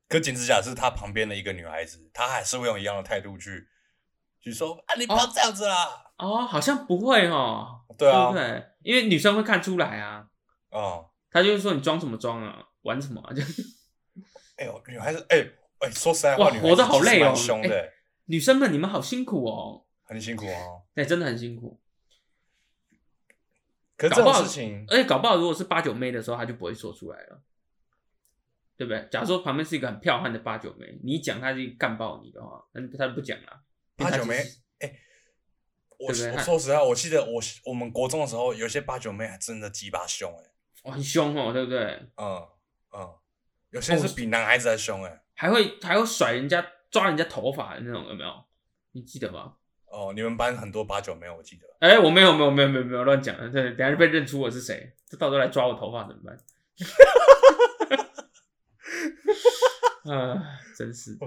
[0.08, 3.68] 可剪指甲是他旁边的一个女孩子，她还是会用一样的态度去
[4.40, 6.12] 去说啊，你不要这样子啦。
[6.18, 7.80] 哦，好像不会哦。
[7.98, 10.26] 对啊，对，因为女生会看出来啊。
[10.70, 13.32] 哦，她就是说你装什么装啊，玩什么啊？
[13.32, 13.42] 就，
[14.62, 15.38] 哎呦，女孩子，哎
[15.80, 17.92] 哎，说实在话，活得好累哦，凶的。
[18.26, 19.84] 女生们，你们好辛苦哦。
[20.04, 20.82] 很辛苦哦。
[20.94, 21.80] 对，真的很辛苦。
[23.96, 27.42] 可这种事情，而且搞不好，如果是八九妹的时候，她就不会说出来了，
[28.76, 29.08] 对不对？
[29.10, 33.62] 假如说旁边是一个很彪悍的八九妹，你讲她就干爆你的话，那她就不讲了。
[33.96, 34.36] 八九妹，
[34.78, 34.98] 哎。
[35.98, 40.50] 我我说实话，我记得我我们国中的时候，有些八九妹还真的鸡巴凶哎，
[40.82, 41.78] 哇很凶哦，对不对？
[42.16, 42.48] 嗯
[42.92, 43.14] 嗯，
[43.72, 48.30] 有些是比男孩子还凶哎，还会还会甩人家、抓人家头发的那种，有没有？
[48.92, 49.54] 你记得吗？
[49.86, 51.66] 哦，你们班很多八九没有，我记得。
[51.80, 56.38] 哎，我没有没有没有没有没有乱讲，对，等下就被认出我是谁，这到时候来抓我头发怎么办？
[60.16, 61.18] 啊，真是。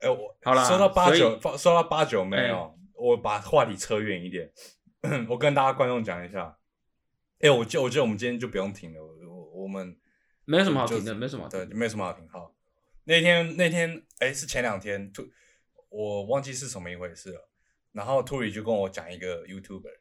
[0.00, 2.74] 哎，我好了，说到八九，说到八九妹哦。
[2.94, 4.50] 我把话题扯远一点，
[5.28, 6.56] 我跟大家观众讲一下。
[7.40, 9.94] 哎，我就我觉得我们今天就不用停了，我我们
[10.46, 12.26] 没有什么好评的，没什么对，没什么好评。
[12.30, 12.54] 好，
[13.04, 15.28] 那天那天哎是前两天，突
[15.90, 17.50] 我忘记是什么一回事了。
[17.92, 19.98] 然后兔里就跟我讲一个 YouTuber，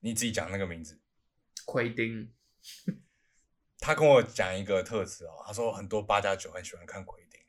[0.00, 1.00] 你自己讲那个名字，
[1.64, 2.32] 奎丁。
[3.80, 7.40] 他跟我讲一个特质哦，他说很多八加九很喜欢看奎丁，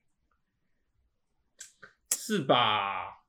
[2.15, 3.23] 是吧？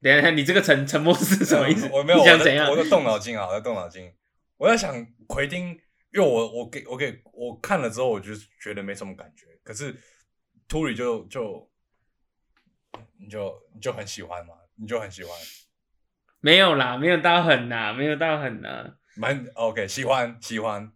[0.00, 1.88] 等下，你这个沉沉默是什么意思？
[1.92, 4.14] 我没有，我在我在动脑筋啊，我在动脑筋。
[4.60, 4.94] 我在想
[5.26, 5.68] 奎丁，
[6.12, 9.46] 因为我我给我给我看了之后，我就觉得没什么感觉。
[9.64, 9.98] 可是
[10.68, 11.72] 秃里就就
[13.16, 15.32] 你就你就很喜欢嘛，你就很喜欢。
[16.40, 20.92] 没有啦，没有到很呐，没有到很呐，蛮 OK，喜欢喜欢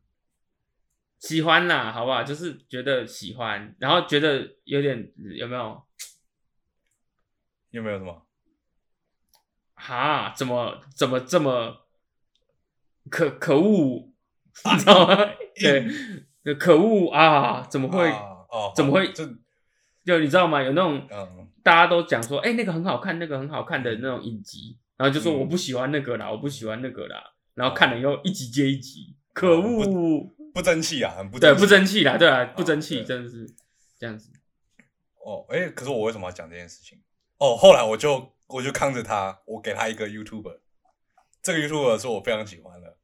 [1.19, 2.23] 喜欢啦，好不好？
[2.23, 5.83] 就是觉得喜欢，然后觉得有点有没有？
[7.71, 8.27] 有没有什么？
[9.73, 10.35] 哈？
[10.37, 11.84] 怎么怎么这么
[13.11, 14.11] 可可恶？
[14.73, 15.17] 你知道吗？
[16.43, 17.67] 对，可恶啊！
[17.69, 18.09] 怎么会？
[18.11, 19.13] 哦，怎么会？
[19.13, 19.27] 就
[20.05, 20.63] 就你知道吗？
[20.63, 33.47] 有那种嗯，大家都讲说，哎、那个很好看，那个很好看的那种影集，然后就说嗯我不喜欢那个啦，我不喜欢那个啦，然后看了以后一集接一集，可恶，不争气啊，很不对，争气不争气啦，对啊，不争气，真的是
[33.99, 34.31] 这样子。
[35.25, 37.01] 哦，哎、可是我为什么要讲这件事情？
[37.39, 40.61] 哦，后来我就我就看着他，我给他一个 YouTuber，
[41.45, 42.97] 这个 YouTuber 是我非常喜欢的。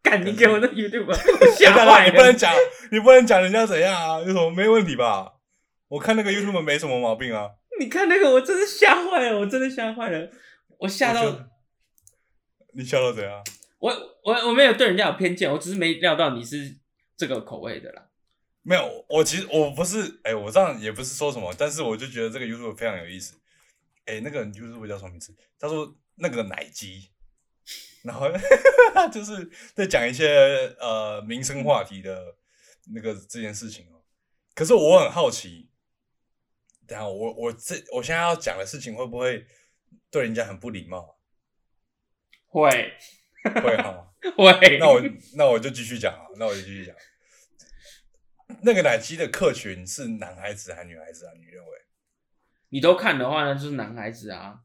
[0.00, 1.12] 干，你给我那 YouTube，
[1.58, 2.10] 吓坏了。
[2.10, 2.54] 你不能讲，
[2.92, 4.20] 你不能讲人家怎样啊？
[4.20, 5.34] 有什么没问题吧？
[5.88, 7.50] 我看那个 YouTuber 没什么毛病啊。
[7.80, 10.30] 你看那个，我真的吓坏了，我真的吓坏了，
[10.78, 11.50] 我吓到
[12.74, 13.42] 你笑到怎样？
[13.80, 13.90] 我
[14.22, 16.76] 我我没有对人家有偏见，我只是没料到你是
[17.16, 18.06] 这个口味的啦。
[18.62, 23.34] 没有，我其实我不是，哎、我这样也不是说什么，但是我就觉得这个 YouTube 非常有意思。
[24.06, 25.34] 哎、那个 YouTube 叫什么名字？
[25.58, 27.08] 他说那个奶鸡，
[28.02, 28.28] 然后
[29.12, 30.28] 就是在讲一些
[30.78, 32.36] 呃民生话题的
[32.92, 34.02] 那个这件事情哦。
[34.54, 35.70] 可是我很好奇，
[36.86, 39.46] 等一下我我这我现在要讲的事情会不会
[40.10, 41.18] 对人家很不礼貌？
[42.46, 42.68] 会
[43.42, 44.04] 会哈。
[44.36, 45.00] 会，那我
[45.36, 46.92] 那我就继续讲啊，那我就继续讲。
[48.62, 51.32] 那个奶昔的客群是男孩子还是女孩子啊？
[51.38, 51.70] 你认为？
[52.70, 54.62] 你都看的话呢，就是男孩子啊。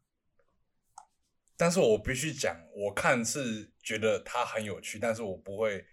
[1.56, 5.86] 但是我必须讲，我看是觉得她很有趣，但是我不会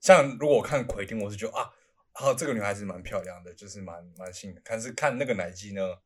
[0.00, 1.70] 像如果我看奎丁，我是觉得啊，
[2.12, 4.62] 啊这个女孩子蛮漂亮的，就是蛮蛮性感。
[4.64, 5.98] 但是看那个奶姬呢，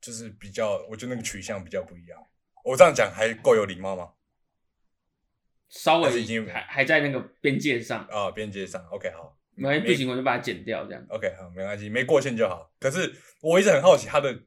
[0.00, 2.20] 就是比较，我觉得那个取向比较不一样。
[2.64, 4.12] 我这样讲还够有礼貌吗？
[5.68, 9.36] 稍微已经还还在那个边界上，啊，边界上，OK，好。
[9.54, 11.04] 没关系，不行我就把它剪掉，这样。
[11.08, 12.72] OK，好，没关系，没过线就好。
[12.78, 14.40] 可是我一直很好奇他的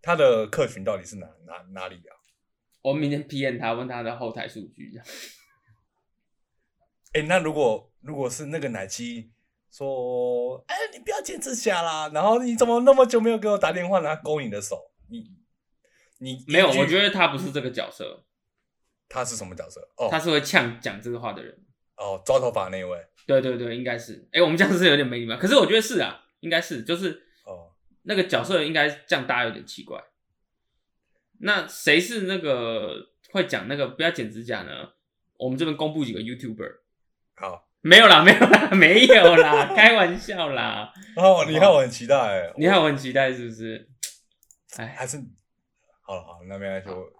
[0.00, 2.14] 他的客群到底是哪哪哪里啊？
[2.84, 5.06] 我明天 PM 他，问他的后台数据，这样。
[7.14, 9.32] 哎、那如果如果是那个奶鸡
[9.72, 15.24] 说，哎、你不要剪指甲啦，然后你怎么那么久没有给我打电话，然后勾你的手，你
[16.18, 18.26] 你没有，我觉得他不是这个角色，
[19.08, 19.80] 他是什么角色？
[19.96, 21.58] 哦，他是会呛讲这个话的人。
[21.96, 24.28] 哦，抓头发那一位，对对对，应该是。
[24.32, 30.02] 哎、我们这样是有点没礼貌，可是我觉得是啊，应该是，就是哦，那个角色应该这样，大家有点奇怪。
[31.40, 34.90] 那谁是那个会讲那个不要剪指甲呢？
[35.36, 36.78] 我们这边公布几个 YouTuber，
[37.34, 40.92] 好，没有啦，没有啦， 没有啦，开玩笑啦。
[41.16, 43.90] 哦，你看我很期待、欸，你看我很期待是不是？
[44.76, 45.18] 哎，还是
[46.02, 47.12] 好了好了，那没关系，我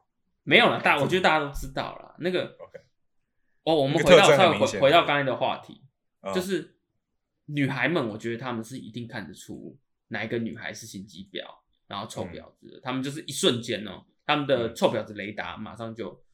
[0.44, 2.14] 没有了，大我觉得大家都知道了。
[2.20, 2.78] 那个 OK，
[3.64, 5.82] 哦，我们回到回回到刚才的话题，
[6.20, 6.76] 啊就是
[7.46, 9.76] 女孩们，我觉得她们是一定看得出
[10.08, 11.44] 哪一个女孩是心机婊，
[11.94, 16.24] 然后臭婊子的，她们就是一瞬间哦，他们的嗯臭婊子雷达马上就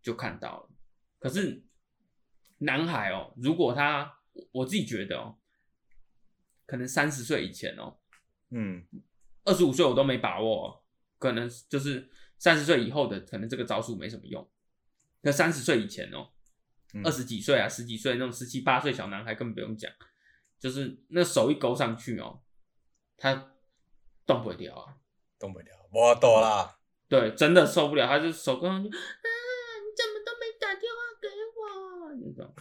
[0.00, 0.70] 就看到了。
[1.18, 1.62] 可是
[2.58, 4.18] 男孩哦，如果他
[4.52, 5.36] 我自己觉得哦，
[6.64, 7.98] 可能三十岁以前哦，
[8.50, 8.86] 嗯
[9.44, 10.82] 二十五岁我都没把握、哦，
[11.18, 14.50] 可能就是三十岁以后的，可能这个招数没什么用。
[15.20, 16.30] 那三十岁以前哦，
[16.94, 19.92] 嗯二十几岁啊，十几岁那种十七八岁小男孩根本不用讲，
[20.58, 22.42] 就是那手一勾上去哦，
[23.18, 23.52] 他
[24.24, 24.96] 动不了啊。
[25.40, 26.76] 动不了，我懂啦。
[27.08, 31.26] 对，真的受不了，他就手勾上去，啊，你怎么都没打电话给
[31.56, 31.60] 我？
[32.20, 32.54] 那种，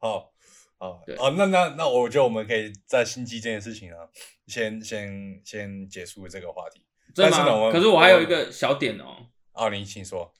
[0.00, 0.32] 好，
[0.78, 4.08] 好，那那那，我觉得我们可以在心机这件事情啊，
[4.46, 6.84] 先先先结束这个话题。
[7.14, 7.70] 真的吗？
[7.70, 10.34] 可是我还有一个小点哦，哦，你请说。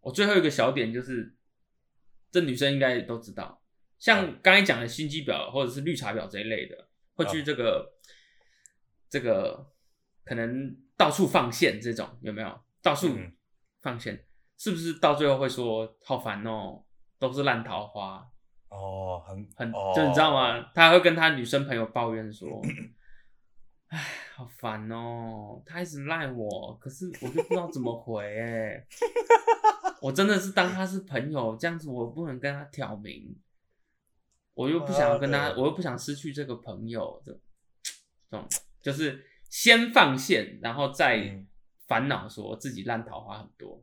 [0.00, 1.34] 我最后一个小点就是，
[2.30, 3.60] 这女生应该都知道，
[3.98, 7.92] 像刚才讲的心机表或者是绿茶表这一类的，会去这个、
[9.10, 9.66] 这个
[10.26, 12.60] 可能到处放线这种有没有？
[12.82, 13.32] 到处嗯
[13.80, 14.22] 放线，
[14.58, 16.84] 是不是到最后会说好烦哦，
[17.18, 18.28] 都是烂桃花，
[18.68, 20.34] 哦，很很、哦、就你知道？
[20.34, 20.70] 吗？
[20.74, 22.60] 他还会跟他女生朋友抱怨说。
[23.88, 24.04] 哎，
[24.34, 25.62] 好烦哦！
[25.64, 28.84] 他一直赖我，可是我就不知道怎么回哎、
[30.00, 33.36] 我真的是当他是朋友，这样子我不能跟他挑明，
[34.54, 37.38] 我又不想要跟他，我又不想失去这个朋友的，
[38.28, 38.48] 这种
[38.82, 41.46] 就是先放线，然后再嗯
[41.86, 43.82] 烦恼说自己烂桃花很多。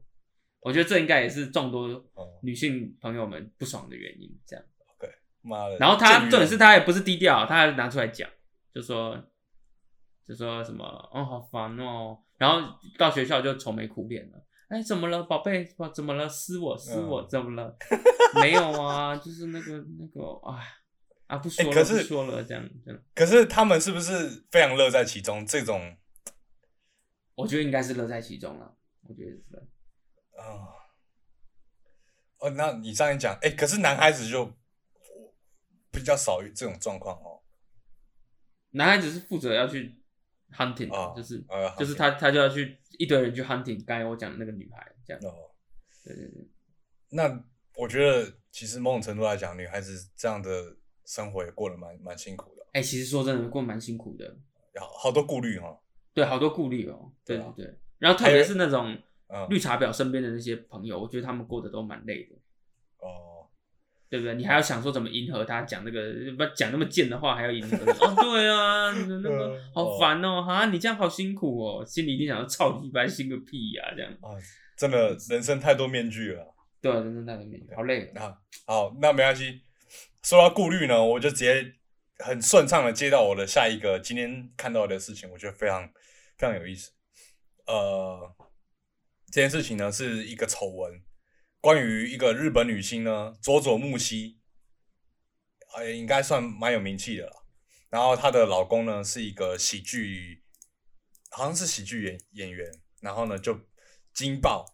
[0.62, 4.30] 我觉得这应该也是众多哦女性朋友们不爽的原因。
[4.46, 5.78] 这样，OK，，妈的！
[5.78, 8.30] 然后他重点是他也不是低调，他还拿出来讲，
[8.74, 9.22] 就说
[10.26, 14.46] 就说什么哦好烦哦，然后到学校就愁眉苦脸了。
[14.70, 15.68] 哎，怎么了，宝贝？
[15.94, 16.28] 怎么了？
[16.28, 17.76] 撕我，撕我，怎么了？
[18.42, 20.64] 没有啊，就是那个那个，哎，
[21.34, 23.02] 啊，不说了，不说了，这样这样。
[23.16, 25.44] 可是他们是不是非常乐在其中？
[25.48, 25.98] 这种，
[27.34, 28.78] 我觉得应该是乐在其中了。
[29.02, 29.58] 我觉得是。
[30.38, 30.70] 啊。
[32.38, 34.54] 哦，那你这样讲，哎，可是男孩子就
[35.92, 37.42] 比较少于这种状况哦。
[38.72, 40.00] 男孩子是负责要去
[40.52, 41.44] hunting，就是
[41.80, 43.84] 就是他他就要去一堆人去 hunting。
[43.86, 45.24] 刚才我讲的那个女孩这样。
[45.24, 45.50] 哦，
[46.04, 46.48] 对对对。
[47.10, 47.44] 那
[47.76, 52.66] 我觉得其实某种程度来讲，女孩子这样的生活也过得蛮蛮辛苦的。
[52.74, 54.36] 哎，其实说真的，过蛮辛苦的。
[54.80, 55.78] 好好多顾虑哈。
[56.14, 57.12] 对，好多顾虑哦。
[57.26, 57.78] 对对对。
[58.00, 58.98] 然后特别是那种
[59.50, 62.36] 绿茶婊身边的那些朋友，我觉得他们过得都蛮累的。
[63.00, 63.32] 哦
[64.10, 64.36] 对不对？
[64.36, 67.76] 你还要想说怎么迎合他，讲那个不讲那么贱的话，还要迎合
[68.06, 68.14] 哦。
[68.22, 74.38] 对啊，那个 好烦哦，哈，你这样好辛苦哦，心里一定想要操你白心个屁呀，这样啊，
[74.78, 76.54] 真的人生太多面具了。
[76.80, 78.38] 对，人生太多面具，好累啊。
[78.68, 79.62] 好，那没关系。
[80.24, 81.76] 说到顾虑呢，我就直接
[82.20, 85.88] 很顺畅的接到我的下一个今天看到的事情，我觉得非常
[86.38, 86.92] 非常有意思。
[87.66, 88.36] 呃，
[89.28, 91.04] 这件事情呢是一个丑闻。
[91.60, 94.40] 关于一个日本女星呢，佐佐木希，
[95.76, 97.46] 呃，应该算蛮有名气的了。
[97.90, 100.44] 然后她的老公呢是一个喜剧，
[101.30, 102.70] 好像是喜剧演演员。
[103.00, 103.60] 然后呢就
[104.14, 104.66] 惊爆，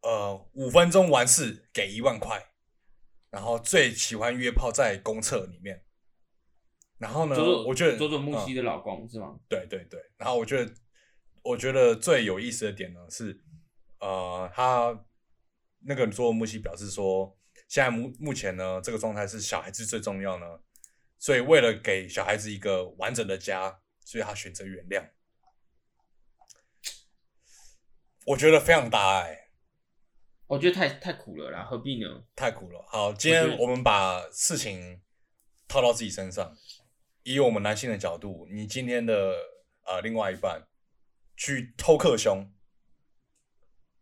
[0.00, 2.52] 呃，五分钟完事给一万块。
[3.30, 5.84] 然后最喜欢约炮在公厕里面。
[6.98, 9.38] 然后呢，我觉得佐佐木希的老公是吗？
[9.48, 10.00] 对对对。
[10.16, 10.74] 然后我觉得，
[11.42, 13.40] 我觉得最有意思的点呢是，
[14.00, 15.04] 呃，他。
[15.82, 20.44] 那个佐木希表示说，现在目目前呢，这个状态是小孩子最重要呢，
[21.20, 25.08] 所以为了给小孩子一个完整的家，所以他选择原谅。
[28.26, 29.47] 我觉得非常大爱，
[30.48, 32.24] 我觉得太太苦了啦，何必呢？
[32.34, 32.82] 太苦了。
[32.88, 35.02] 好，今天我们把事情
[35.68, 36.56] 套到自己身上，
[37.22, 39.34] 以我们男性的角度，你今天的
[39.84, 40.66] 呃另外一半
[41.36, 42.50] 去偷克胸，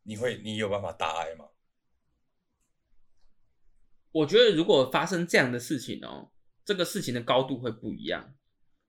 [0.04, 1.46] 你会你有办法大爱吗？
[4.12, 6.30] 我觉得如果发生这样的事情哦，
[6.64, 8.34] 这个事情的高度会不一样。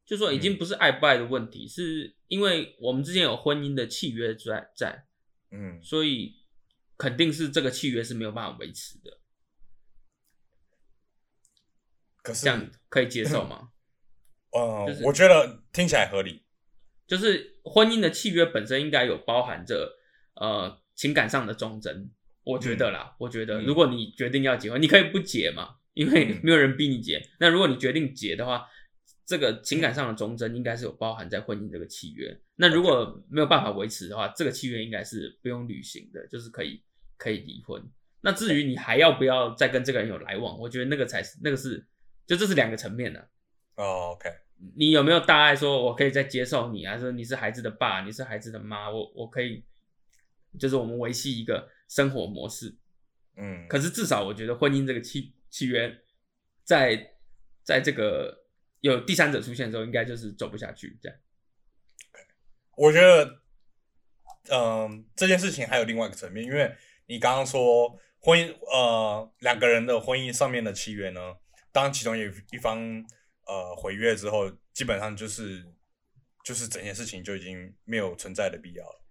[0.06, 5.06] 就说已经不是爱不爱的问题，是因为我们之间有婚姻的契约在在，
[5.52, 6.34] 嗯，所以
[6.98, 9.20] 肯定是这个契约是没有办法维持的。
[12.24, 13.70] 可是这样可以接受吗？
[14.52, 16.44] 呃，我觉得听起来合理。
[17.06, 19.98] 就是婚姻的契约本身应该有包含着
[20.36, 22.12] 呃情感上的忠贞。
[22.44, 27.30] 我觉得啦，我觉得如果你决定要结婚，你可以不结嘛，因为没有人逼你结。
[27.40, 28.66] 那如果你决定结的话，
[29.28, 32.36] 这个情感上的忠贞应该是有包含在婚姻这个契约。
[32.56, 36.82] 那如果没有办法维持的话，这个契约应该是不用履行的，就是可以
[37.18, 37.84] 可以离婚。
[38.22, 41.86] 那至于你还要不要再跟这个人有来往，我觉得那个才是那个是，
[42.26, 43.20] 就这是两个层面的。
[43.76, 44.34] 哦，OK，
[44.76, 46.98] 你有没有大爱说我可以再接受你啊？
[46.98, 49.64] 说你是孩子的爸，你是孩子的妈，我我可以，
[50.58, 51.70] 就是我们维系一个。
[51.90, 52.76] 生活模式，
[53.38, 55.98] 嗯，可是至少我觉得婚姻这个契契约，
[56.66, 57.14] 在
[57.64, 58.46] 在这个
[58.82, 61.18] 有第三者出现的时候，应该就是走不下去这样。
[62.76, 63.42] 我觉得，
[64.50, 66.76] 嗯，这件事情还有另外一个层面，因为
[67.08, 71.36] 你刚刚说婚姻，呃，两个人的婚姻上面的契约呢，
[71.72, 72.80] 当其中有一方
[73.46, 75.66] 呃毁约之后，基本上就是
[76.44, 79.02] 就是整件事情就已经没有存在的必要了。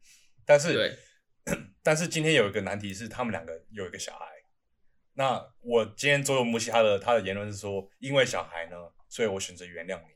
[0.45, 0.99] 但是。
[1.81, 4.27] 但是今天有一个难题是，他们两个有一个小孩。
[5.13, 8.77] 那我今天佐佐木希他的他的言论是说，因为小孩呢，
[9.09, 10.15] 所以我选择原谅你。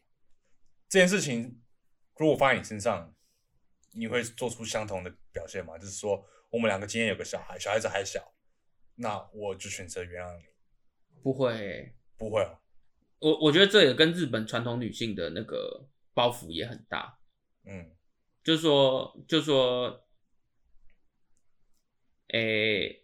[0.88, 1.62] 这件事情
[2.16, 3.14] 如果放在你身上，
[3.92, 5.78] 你会做出相同的表现吗？
[5.78, 8.34] 就是说，我们两个今天有个小孩，小孩子还小，
[8.96, 10.44] 那我就选择原谅你。
[11.22, 12.60] 不会，不会啊。
[13.18, 17.18] 我我觉得这也跟日本传统女性的那个包袱也很大。
[17.64, 17.94] 嗯，
[18.42, 20.06] 就是说，就是说。
[22.32, 22.99] 诶，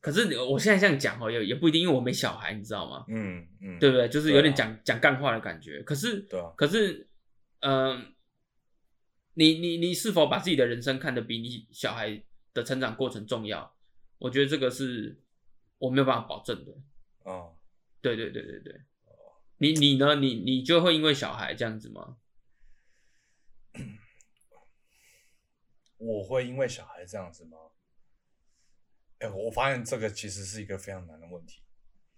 [0.00, 3.04] 可是我现在这样讲哦，也也不一定，因为我没小孩，你知道吗？
[3.08, 4.08] 嗯嗯，对不对？
[4.08, 5.82] 就是有点讲讲干话的感觉。
[5.82, 6.52] 可是，对啊。
[6.56, 7.08] 可是，
[7.60, 8.12] 嗯，
[9.34, 12.22] 你你你是否把自己的人生看得比你小孩
[12.52, 13.74] 的成长过程重要？
[14.18, 15.20] 我觉得这个是
[15.78, 16.72] 我没有办法保证的。
[17.24, 17.56] 哦，
[18.00, 18.80] 对对对对对。
[19.58, 20.16] 你你呢？
[20.16, 22.16] 你你就会因为小孩这样子吗？
[25.98, 27.56] 我会因为小孩这样子吗？
[29.22, 31.60] 哎，我发现这个其实是一个非常难的问题。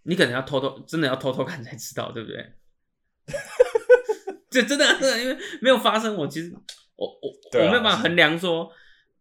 [0.04, 2.52] 你可能要偷偷，真的要偷偷看才知道，对不对？
[4.50, 6.50] 这真的真的，因为没有发生，我其实
[6.96, 8.70] 我我我没有办法衡量说，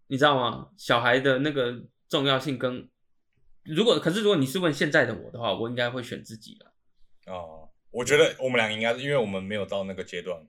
[0.08, 0.70] 你知道吗？
[0.78, 2.88] 小孩的那个重要性跟
[3.64, 6.74] 如果可是如果你是问现在的我的话，我应该会选自己了。
[7.34, 10.46] 哦，我觉得我们俩应该是因为我们没有到那个阶段。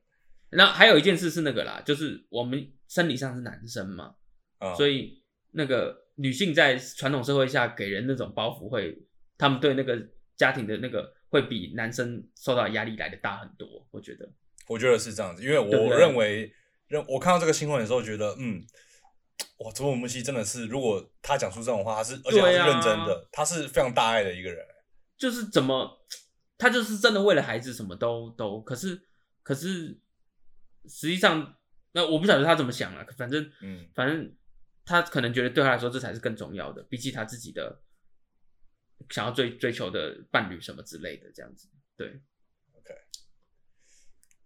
[0.51, 4.15] 那还有一件事是那个啦，就是我们生理上是男生嘛，
[4.59, 8.97] 啊、所以那个女性在传统社会下给人那种包袱会，
[9.37, 9.99] 他们对那个
[10.37, 13.87] 家庭的那个会比男生受到压力来的大很多。
[13.91, 14.29] 我觉得，
[14.69, 16.53] 我觉得是这样子，因为我认为，
[16.87, 18.63] 认我看到这个新闻的时候，觉得，嗯，
[19.59, 24.65] 哇，佐佐木希真的是，如果他讲出这种话，他是而且他是认真的，他是非常大爱的一个人。
[25.17, 26.05] 就是怎么，
[26.59, 29.01] 他就是真的为了孩子什么都都，可是
[29.43, 29.99] 可是
[30.89, 31.57] 实际上，
[31.93, 34.33] 那我不晓得他怎么想了，反正嗯，反正
[34.85, 37.83] 他可能觉得对他来说这才是更重要的，比起他自己的
[39.11, 41.69] 想要追追求的伴侣什么之类的，这样子。
[41.97, 42.09] 对
[42.73, 42.95] ，OK，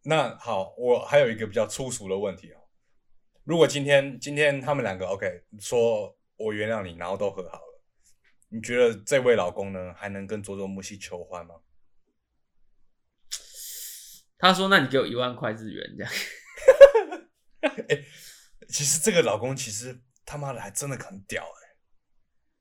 [0.04, 2.60] 那好，我还有一个比较粗俗的问题哦。
[3.44, 7.82] 如果今天今天他们两个 OK 说我原谅你，然后都和好了，
[8.48, 11.56] 你觉得这位老公呢还能跟佐佐木希求欢吗？
[14.38, 16.12] 他说：“那你给我一万块日元，这样。
[18.68, 21.60] 其实这个老公其实他妈的还真的很屌哎、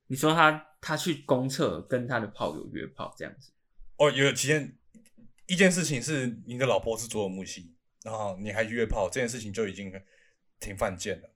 [0.06, 3.52] 你说他他去公厕跟他的炮友约炮这样子，
[3.98, 4.78] 哦，有几件
[5.46, 9.92] 一件事情是你的老婆是佐佐木希，然后你还约炮，这件事情就已经
[10.58, 11.30] 挺犯贱了。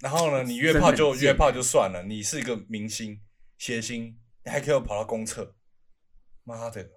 [0.00, 3.22] 然后呢，你约炮就约炮就算了，你是一个明星
[3.56, 5.56] 谐星，你还可以跑到公厕，
[6.42, 6.90] 妈的！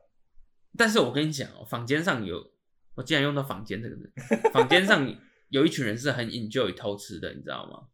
[0.78, 2.51] 但是我跟你讲哦，坊间上有，
[2.95, 4.11] 我竟然用到坊间这个字，
[4.51, 5.07] 坊间上
[5.47, 7.88] 有一群人是很 enjoy 偷吃的，你知道吗？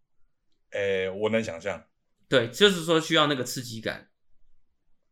[0.73, 1.83] 诶，我能想象，
[2.27, 4.09] 对，就是说需要那个刺激感。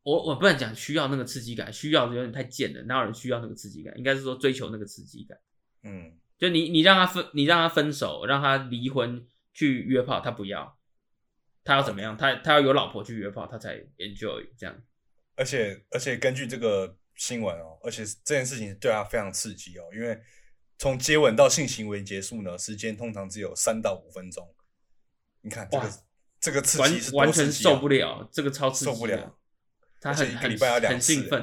[0.03, 3.95] 我我不能讲需要那个刺激感，需要有点太贱了，哪有人需要那个刺激感？
[3.95, 5.37] 应该是说追求那个刺激感。
[5.83, 10.79] 嗯，就你你让他分，你让他分手，让他离婚去约炮，他不要，
[11.63, 12.17] 他要怎么样？
[12.17, 14.75] 他他要有老婆去约炮，他才 enjoy 这样。
[15.35, 20.19] 而且而且根据这个新闻哦，而且这件事情对他非常刺激哦，因为
[20.79, 24.51] 从接吻到性行为结束呢，时间通常只有三到五分钟。
[25.41, 25.91] 你看这个哇
[26.39, 29.37] 这个刺完激是多完全受不了，这个超刺激受不了。
[29.99, 31.41] 他很很一个礼拜要两很次兴奋，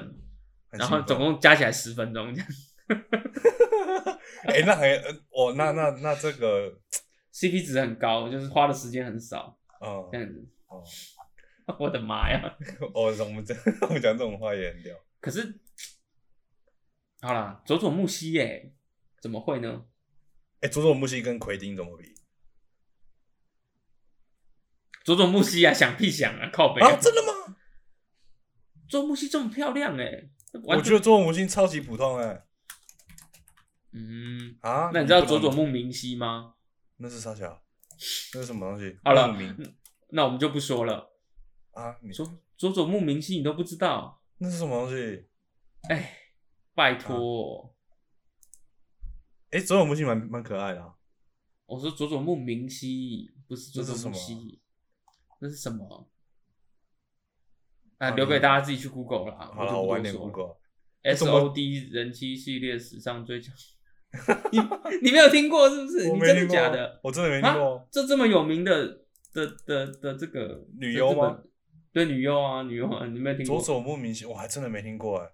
[0.70, 2.48] 很兴奋然后总共加起来十分钟这样
[4.44, 6.72] 哎、那还呃哦，那那那这个，，
[7.34, 10.48] CP 值很高，就是花的时间很少，嗯这，样子。
[10.68, 10.82] 哦，
[11.78, 12.56] 我的妈呀！
[12.94, 14.96] 哦，我们这 我们讲这种话也很屌。
[15.20, 15.60] 可是，
[17.20, 18.72] 好啦，佐佐木希耶，
[19.20, 19.84] 怎么会呢？
[20.60, 22.14] 哎、佐佐木希跟奎丁怎么比？
[25.08, 27.56] 佐佐木希啊，想屁想啊，靠北啊，真的吗？
[28.86, 30.28] 佐佐木希这么漂亮哎，
[30.64, 32.44] 我觉得佐佐木希超级普通哎、
[33.92, 36.56] 嗯，啊，那你知道佐佐木明希吗？
[36.98, 37.62] 那是啥小？
[38.34, 38.98] 那是什么东西？
[39.02, 39.34] 好了
[40.10, 41.10] 那我们就不说了。
[41.70, 45.24] 啊，你说佐佐木明希你都不知道，那是什么东西？
[45.88, 46.18] 哎，
[46.74, 47.74] 拜托，
[49.52, 50.92] 哎、佐佐木希蛮蛮可爱的、啊。
[51.64, 54.60] 我说佐佐木明希不是佐佐木希，
[55.38, 56.08] 那是什么？
[57.98, 59.50] 啊，啊留给大家自己去 Google 啦。
[59.54, 60.56] 好了，我晚点 Google。
[61.02, 63.54] S O D 人妻系列史上最强，
[64.50, 64.58] 你
[65.02, 66.10] 你没有听过是不是？
[66.10, 67.00] 你真的假的？
[67.02, 67.84] 我真的没听过啊。
[67.90, 68.86] 这这么有名的
[69.32, 71.40] 的的的这个女优吗？
[71.92, 73.56] 对，女优啊，女优啊，你没有听过？
[73.56, 75.30] 佐佐木明希，我还真的没听过哎。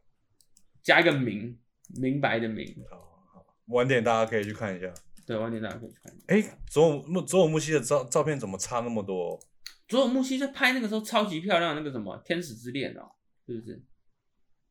[0.83, 1.59] 加一个明，
[1.99, 2.97] 明白的明，好
[3.33, 4.93] 好，晚点大家可以去看一下。
[5.27, 6.15] 对，晚点大家可以去看。
[6.27, 9.41] 哎、佐佐木佐佐木希的照照片怎么差那么多？
[9.89, 13.11] 佐佐木希在拍那个时候超级漂亮那个什么《天使之恋》哦，
[13.47, 13.83] 是不是？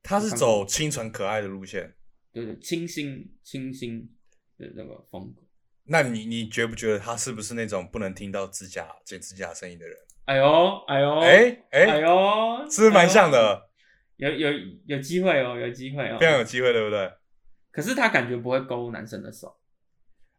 [0.01, 1.95] 他是走清纯可爱的路线。
[2.31, 4.01] 对对，清新清新
[4.57, 5.41] 的那个风格。
[5.85, 9.97] 那你你觉不觉得他是不是那种不能听到指甲剪指甲声音的人？
[10.25, 13.69] 哎呦哎呦哎哎、哎呦，是不是蛮像哎的？
[14.17, 14.29] 呦？
[14.29, 16.17] 有有有机会哦，有机会哦。
[16.19, 17.11] 非常有机会，对不对？
[17.71, 19.53] 可是他感觉不会勾男生的手。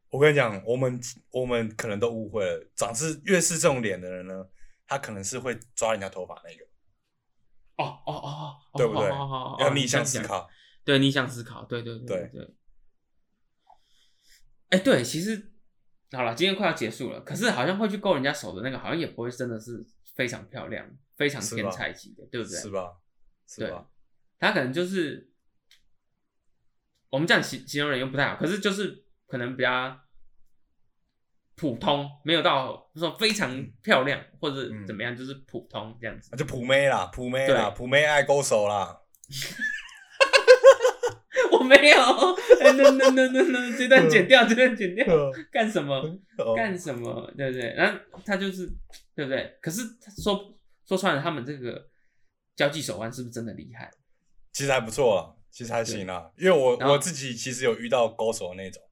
[0.09, 0.99] 我跟你讲，我们
[1.31, 4.47] 我们可能都误会了，长是越是这种脸的人呢，
[4.87, 6.65] 他可能是会抓人家头发那个，
[7.77, 9.09] 哦哦哦哦，对不对
[9.65, 10.23] 要逆向思。
[10.23, 10.49] 考。
[10.85, 12.55] 对，逆向思考，对对对对对。
[14.69, 15.55] 哎，对，其实
[16.13, 19.83] 好了，今天快要结束了，可是好像会去勾人家手的那个，好像也不会真的是
[20.15, 22.59] 非常漂亮、非常天才级的，对不对？
[22.61, 22.99] 是吧？
[23.47, 23.89] 是对吧？
[24.39, 25.33] 他可能就是
[27.09, 29.99] 我们这样形形容人又不太好，可是就是可能比较
[31.57, 36.39] 普通，没有到说非常漂亮或者嗯怎么样，就是普通这样子那。
[36.39, 39.01] 就普妹啦，普妹啦，对普妹爱勾手啦。
[41.53, 41.97] 我没有，
[42.61, 45.07] 哎，no no no no no，这段剪掉，这段剪掉，
[45.51, 45.95] 干什么？
[46.39, 47.33] 哦干什么？
[47.37, 47.73] 对不对？
[47.75, 48.67] 然后他就是，
[49.15, 49.57] 对不对？
[49.63, 49.83] 可是
[50.23, 50.55] 说
[50.87, 51.89] 说穿了，他们这个
[52.57, 53.91] 交际手腕是不是真的厉害？
[54.53, 58.83] 其实还不错啊，其实还行啊，因为我我自己其实有遇到勾手的那种。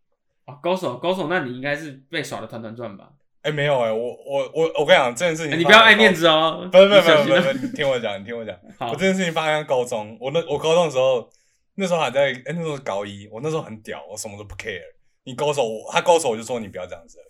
[0.47, 3.11] 哦，高手，高手，那你应该是被耍的团团转吧？
[3.43, 11.28] 哎、没有哎、我我我我跟你讲这件事情、哎你不要爱面，子哦，不是不是不是 不是，你听我讲，你听我讲，好我这件事情发生在高中，我那我高中的时候，
[11.74, 14.80] 那时候还在，哎、那时候是高一，我那时候很屌，我什么都不 care，
[15.24, 17.24] 你高手，我他高手我就说你不要这样子而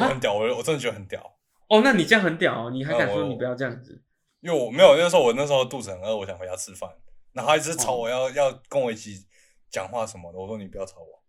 [0.00, 1.20] 已，我很屌，我我真的觉得很屌，
[1.68, 4.02] 哦，那你这样很屌哦，你还敢说你不要这样子？
[4.40, 6.90] 因为我没有那时候我那时候肚子很饿，我想回家吃饭，
[7.32, 9.24] 然后他一直吵哦我要、要跟我一起
[9.70, 11.22] 讲话什么的，我说你不要吵我，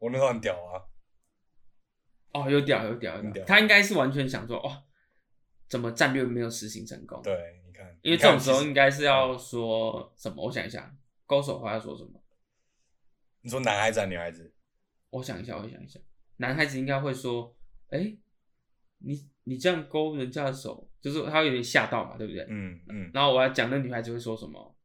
[0.00, 0.82] 我那时候很屌啊，
[2.32, 4.82] 哦，有屌有屌有屌屌，他应该是完全想说，哦，
[5.68, 10.44] 怎么战略没有实行成功？，对，你看，因为这种时候应该是要说什么？
[10.44, 10.92] 我想一下，
[11.26, 12.20] 勾手的话要说什么？
[13.42, 14.52] 你说男孩子还是女孩子？
[15.10, 16.00] 我想一下，我想一下，
[16.36, 17.54] 男孩子应该会说，
[17.90, 18.16] 哎、
[18.98, 22.46] 你你这样勾人家的手，就是他有点吓到嘛，对不对？
[22.48, 24.76] 嗯嗯，然后我要讲那女孩子会说什么？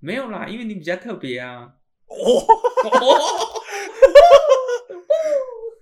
[0.00, 1.76] 没有啦，因为你比较特别啊。
[2.06, 2.14] 哦，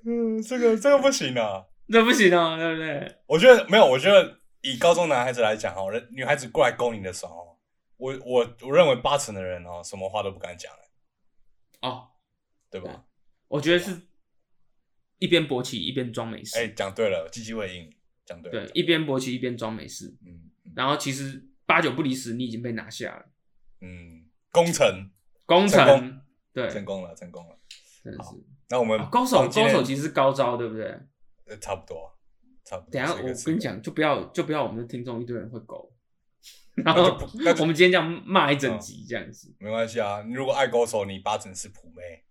[0.05, 1.67] 嗯，这个这个不行啊。
[1.91, 3.17] 这不行啊，对不对？
[3.27, 7.59] 我觉得没有，我觉得以高中男孩子来讲哈，人女孩子过来勾你的手哦，
[7.97, 10.73] 我我我认为八成的人哦，什么话都不敢讲，
[11.83, 12.09] 哦，
[12.71, 13.05] 对吧？
[13.49, 14.03] 我觉得是
[15.19, 17.93] 一边勃起一边装没事，哎，讲对了，鸡鸡会硬，
[18.25, 23.27] 讲对了，对，一边勃起一边装没事，嗯然后其实八九不离十，你已经被拿下了，
[23.81, 25.11] 嗯，工程
[25.45, 26.23] 工成程，
[26.53, 27.57] 对，成功了，成功了。
[28.05, 28.31] 好真的是。
[28.69, 30.87] 那我们哦高手高手其实是高招，对不对？
[31.47, 32.13] 呃差不多，
[32.65, 32.91] 差不多。
[32.93, 33.27] 等下我跟
[33.57, 35.93] 你讲，就不要就不要我们的听众一堆人会狗，
[36.77, 37.03] 然后
[37.59, 40.23] 我们今天这样骂一整集这样子，没关系啊。
[40.27, 42.25] 你如果爱高手，你八成是普妹，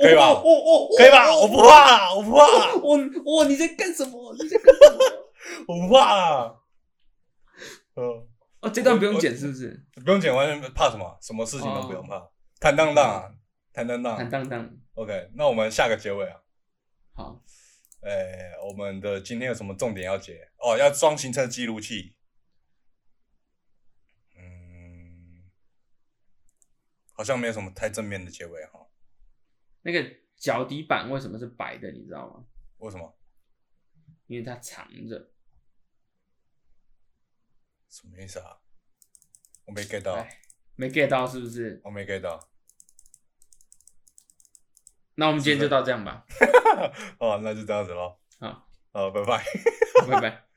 [0.00, 1.34] 可以吧哦哦可以吧？
[1.34, 4.32] 我不怕啦，我不怕啦，我我你在干什么？
[4.40, 5.04] 你在干什么？
[5.74, 6.56] 我不怕啦。
[7.96, 8.28] 嗯。
[8.60, 9.84] 哦，这段不用剪是不是？
[10.04, 11.18] 不用剪，完全怕什么？
[11.20, 12.26] 什么事情都不用怕，
[12.58, 13.28] 坦荡荡啊，
[13.74, 14.16] 坦荡荡。
[14.16, 16.40] 坦荡荡，OK，那我们下个结尾啊，
[17.12, 17.44] 好，
[18.02, 20.52] 诶、我们的今天有什么重点要解？
[20.58, 22.14] 哦，要装行车记录器。
[24.36, 25.50] 嗯，
[27.12, 28.86] 好像没有什么太正面的结尾哈。
[29.82, 31.90] 那个脚底板为什么是白的？
[31.90, 32.46] 你知道吗？
[32.78, 33.18] 为什么？
[34.28, 35.32] 因为它藏着。
[37.90, 38.60] 什么意思啊？
[39.64, 40.40] 我没 get 到，哎，
[40.76, 41.80] 没 get 到是不是？
[41.82, 42.38] 我没 get 到。
[45.16, 46.24] 那我们今天就到这样吧。
[47.18, 48.16] 哦，那就这样子喽。
[48.40, 49.44] 好，好，拜拜。
[50.08, 50.53] 拜拜。